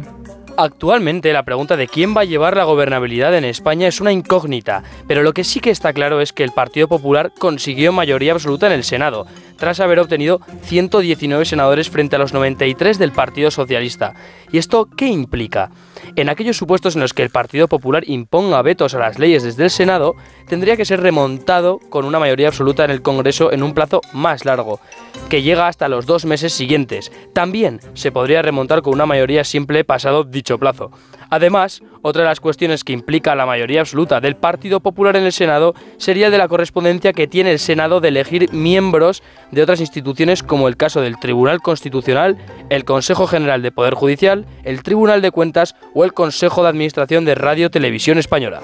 Actualmente 0.58 1.34
la 1.34 1.42
pregunta 1.42 1.76
de 1.76 1.86
quién 1.86 2.16
va 2.16 2.22
a 2.22 2.24
llevar 2.24 2.56
la 2.56 2.64
gobernabilidad 2.64 3.36
en 3.36 3.44
España 3.44 3.88
es 3.88 4.00
una 4.00 4.12
incógnita, 4.12 4.82
pero 5.06 5.22
lo 5.22 5.34
que 5.34 5.44
sí 5.44 5.60
que 5.60 5.68
está 5.70 5.92
claro 5.92 6.22
es 6.22 6.32
que 6.32 6.44
el 6.44 6.52
Partido 6.52 6.88
Popular 6.88 7.30
consiguió 7.38 7.92
mayoría 7.92 8.32
absoluta 8.32 8.66
en 8.66 8.72
el 8.72 8.82
Senado, 8.82 9.26
tras 9.58 9.80
haber 9.80 9.98
obtenido 9.98 10.40
119 10.62 11.44
senadores 11.44 11.90
frente 11.90 12.16
a 12.16 12.18
los 12.18 12.32
93 12.32 12.98
del 12.98 13.12
Partido 13.12 13.50
Socialista. 13.50 14.14
¿Y 14.50 14.56
esto 14.56 14.88
qué 14.96 15.08
implica? 15.08 15.70
En 16.16 16.28
aquellos 16.28 16.56
supuestos 16.56 16.94
en 16.94 17.02
los 17.02 17.14
que 17.14 17.22
el 17.22 17.30
Partido 17.30 17.68
Popular 17.68 18.04
imponga 18.06 18.62
vetos 18.62 18.94
a 18.94 18.98
las 18.98 19.18
leyes 19.18 19.42
desde 19.42 19.64
el 19.64 19.70
Senado, 19.70 20.14
tendría 20.48 20.76
que 20.76 20.84
ser 20.84 21.00
remontado 21.00 21.78
con 21.90 22.04
una 22.04 22.18
mayoría 22.18 22.48
absoluta 22.48 22.84
en 22.84 22.90
el 22.90 23.02
Congreso 23.02 23.52
en 23.52 23.62
un 23.62 23.74
plazo 23.74 24.00
más 24.12 24.44
largo, 24.44 24.80
que 25.28 25.42
llega 25.42 25.68
hasta 25.68 25.88
los 25.88 26.06
dos 26.06 26.24
meses 26.24 26.52
siguientes. 26.52 27.12
También 27.32 27.80
se 27.94 28.12
podría 28.12 28.42
remontar 28.42 28.82
con 28.82 28.94
una 28.94 29.06
mayoría 29.06 29.44
simple 29.44 29.84
pasado 29.84 30.24
dicho 30.24 30.58
plazo. 30.58 30.90
Además, 31.30 31.82
otra 32.06 32.22
de 32.22 32.28
las 32.28 32.38
cuestiones 32.38 32.84
que 32.84 32.92
implica 32.92 33.34
la 33.34 33.46
mayoría 33.46 33.80
absoluta 33.80 34.20
del 34.20 34.36
Partido 34.36 34.78
Popular 34.78 35.16
en 35.16 35.24
el 35.24 35.32
Senado 35.32 35.74
sería 35.96 36.30
de 36.30 36.38
la 36.38 36.46
correspondencia 36.46 37.12
que 37.12 37.26
tiene 37.26 37.50
el 37.50 37.58
Senado 37.58 38.00
de 38.00 38.08
elegir 38.08 38.52
miembros 38.52 39.24
de 39.50 39.62
otras 39.62 39.80
instituciones 39.80 40.44
como 40.44 40.68
el 40.68 40.76
caso 40.76 41.00
del 41.00 41.18
Tribunal 41.18 41.60
Constitucional, 41.60 42.38
el 42.70 42.84
Consejo 42.84 43.26
General 43.26 43.60
de 43.60 43.72
Poder 43.72 43.94
Judicial, 43.94 44.46
el 44.62 44.84
Tribunal 44.84 45.20
de 45.20 45.32
Cuentas 45.32 45.74
o 45.94 46.04
el 46.04 46.12
Consejo 46.12 46.62
de 46.62 46.68
Administración 46.68 47.24
de 47.24 47.34
Radio 47.34 47.72
Televisión 47.72 48.18
Española. 48.18 48.60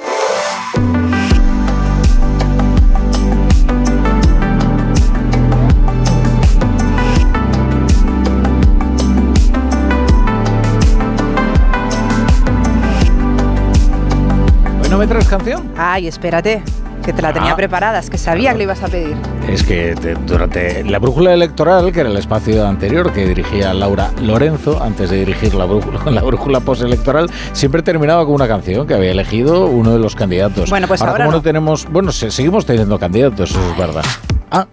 Me 15.02 15.08
traes 15.08 15.26
canción? 15.26 15.72
Ay, 15.76 16.06
espérate, 16.06 16.62
que 17.04 17.12
te 17.12 17.22
la 17.22 17.32
tenía 17.32 17.52
Ah. 17.54 17.56
preparada, 17.56 17.98
es 17.98 18.08
que 18.08 18.18
sabía 18.18 18.52
que 18.52 18.58
lo 18.58 18.62
ibas 18.62 18.84
a 18.84 18.86
pedir. 18.88 19.16
Es 19.48 19.64
que 19.64 19.96
te- 20.00 20.14
durante 20.14 20.84
la 20.84 21.00
brújula 21.00 21.34
electoral, 21.34 21.90
que 21.90 22.00
era 22.00 22.08
el 22.08 22.16
espacio 22.16 22.64
anterior 22.64 23.12
que 23.12 23.26
dirigía 23.26 23.74
Laura 23.74 24.12
Lorenzo, 24.22 24.80
antes 24.80 25.10
de 25.10 25.16
dirigir 25.18 25.54
la 25.54 25.64
brújula, 25.64 26.00
la 26.10 26.22
brújula 26.22 26.60
postelectoral, 26.60 27.28
siempre 27.52 27.82
terminaba 27.82 28.24
con 28.24 28.34
una 28.34 28.46
canción 28.46 28.86
que 28.86 28.94
había 28.94 29.10
elegido 29.10 29.66
uno 29.66 29.90
de 29.92 29.98
los 29.98 30.14
candidatos. 30.14 30.70
Bueno, 30.70 30.86
pues 30.86 31.00
ahora 31.02 31.14
como 31.24 31.32
no. 31.32 31.36
no. 31.38 31.42
tenemos, 31.42 31.86
bueno, 31.90 32.12
se- 32.12 32.30
seguimos 32.30 32.64
teniendo 32.64 32.96
candidatos, 33.00 33.50
eso 33.50 33.70
es 33.72 33.76
verdad. 33.76 34.04
Ah, 34.52 34.68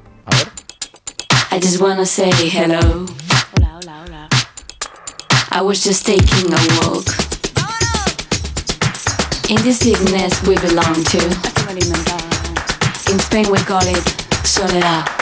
I 1.51 1.59
just 1.59 1.81
wanna 1.81 2.05
say 2.05 2.29
hello. 2.53 3.07
I 5.51 5.61
was 5.61 5.83
just 5.83 6.05
taking 6.05 6.53
a 6.53 6.87
walk. 6.87 7.18
In 9.49 9.55
this 9.63 9.79
sickness 9.79 10.39
we 10.43 10.55
belong 10.57 11.03
to. 11.05 11.17
In 13.11 13.17
Spain 13.17 13.49
we 13.49 13.57
call 13.57 13.81
it 13.83 14.45
soledad. 14.45 15.18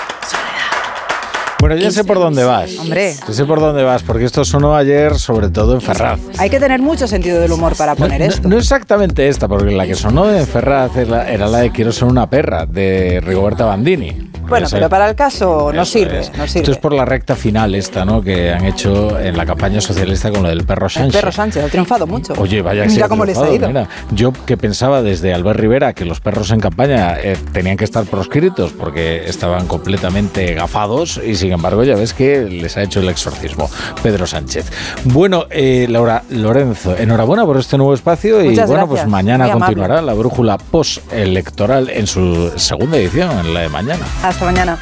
Bueno, 1.59 1.75
ya 1.75 1.91
sé 1.91 2.03
por 2.03 2.19
dónde 2.19 2.43
vas. 2.43 2.77
Hombre. 2.77 3.15
Ya 3.27 3.33
sé 3.33 3.45
por 3.45 3.59
dónde 3.59 3.83
vas, 3.83 4.03
porque 4.03 4.25
esto 4.25 4.45
sonó 4.45 4.75
ayer 4.75 5.17
sobre 5.17 5.49
todo 5.49 5.73
en 5.73 5.81
Ferraz. 5.81 6.19
Hay 6.37 6.49
que 6.49 6.59
tener 6.59 6.79
mucho 6.81 7.07
sentido 7.07 7.41
del 7.41 7.51
humor 7.51 7.75
para 7.75 7.95
poner 7.95 8.19
no, 8.19 8.25
esto. 8.27 8.47
No 8.47 8.57
exactamente 8.57 9.27
esta, 9.27 9.47
porque 9.47 9.71
la 9.71 9.87
que 9.87 9.95
sonó 9.95 10.31
en 10.31 10.45
Ferraz 10.45 10.95
era 10.95 11.27
era 11.29 11.47
la 11.47 11.59
de 11.59 11.71
Quiero 11.71 11.91
ser 11.91 12.07
una 12.07 12.29
perra, 12.29 12.65
de 12.65 13.21
Rigoberta 13.23 13.65
Bandini. 13.65 14.29
Bueno, 14.47 14.67
pero 14.71 14.87
para 14.89 15.09
el 15.09 15.15
caso 15.15 15.71
no 15.73 15.83
sirve, 15.83 16.19
es. 16.19 16.37
no 16.37 16.45
Esto 16.45 16.71
es 16.71 16.77
por 16.77 16.93
la 16.93 17.03
recta 17.03 17.35
final 17.35 17.75
esta, 17.75 18.05
¿no? 18.05 18.21
Que 18.21 18.51
han 18.51 18.63
hecho 18.65 19.19
en 19.19 19.35
la 19.35 19.45
campaña 19.45 19.81
socialista 19.81 20.31
con 20.31 20.43
lo 20.43 20.49
del 20.49 20.65
perro 20.65 20.85
El 20.85 20.91
Sánchez. 20.91 21.19
perro 21.19 21.31
Sánchez 21.33 21.63
ha 21.65 21.67
triunfado 21.67 22.07
mucho. 22.07 22.33
Oye, 22.37 22.61
vaya 22.61 22.83
que 22.83 22.89
Mira 22.89 23.09
cómo 23.09 23.25
les 23.25 23.37
ha 23.37 23.51
ido. 23.51 23.67
mira. 23.67 23.89
Yo 24.11 24.31
que 24.31 24.55
pensaba 24.55 25.01
desde 25.01 25.33
Albert 25.33 25.59
Rivera 25.59 25.93
que 25.93 26.05
los 26.05 26.21
perros 26.21 26.51
en 26.51 26.61
campaña 26.61 27.17
eh, 27.21 27.37
tenían 27.51 27.75
que 27.75 27.83
estar 27.83 28.05
proscritos 28.05 28.71
porque 28.71 29.25
estaban 29.27 29.67
completamente 29.67 30.53
gafados 30.53 31.19
y 31.23 31.35
sin 31.47 31.53
embargo 31.53 31.81
ya 31.85 31.95
ves 31.95 32.13
que 32.13 32.41
les 32.41 32.75
ha 32.75 32.83
hecho 32.83 32.99
el 32.99 33.07
exorcismo 33.07 33.69
Pedro 34.03 34.27
Sánchez. 34.27 34.65
Bueno, 35.05 35.45
eh, 35.49 35.87
Laura 35.89 36.23
Lorenzo, 36.29 36.93
enhorabuena 36.97 37.45
por 37.45 37.55
este 37.55 37.77
nuevo 37.77 37.93
espacio 37.93 38.41
y 38.41 38.47
bueno, 38.47 38.67
gracias. 38.67 38.87
pues 38.89 39.07
mañana 39.07 39.45
Muy 39.45 39.51
amable. 39.51 39.75
continuará 39.75 40.01
la 40.01 40.13
brújula 40.13 40.57
postelectoral 40.57 41.89
en 41.89 42.05
su 42.05 42.51
segunda 42.57 42.97
edición, 42.97 43.31
en 43.39 43.53
la 43.53 43.61
de 43.61 43.69
mañana. 43.69 44.05
Hasta 44.23 44.43
mañana. 44.43 44.77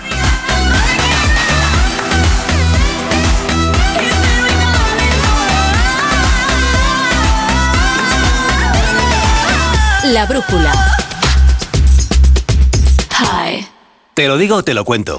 La 10.05 10.25
brújula. 10.25 10.71
Hi. 13.19 13.67
Te 14.15 14.27
lo 14.27 14.37
digo 14.37 14.55
o 14.57 14.63
te 14.63 14.73
lo 14.73 14.83
cuento. 14.83 15.17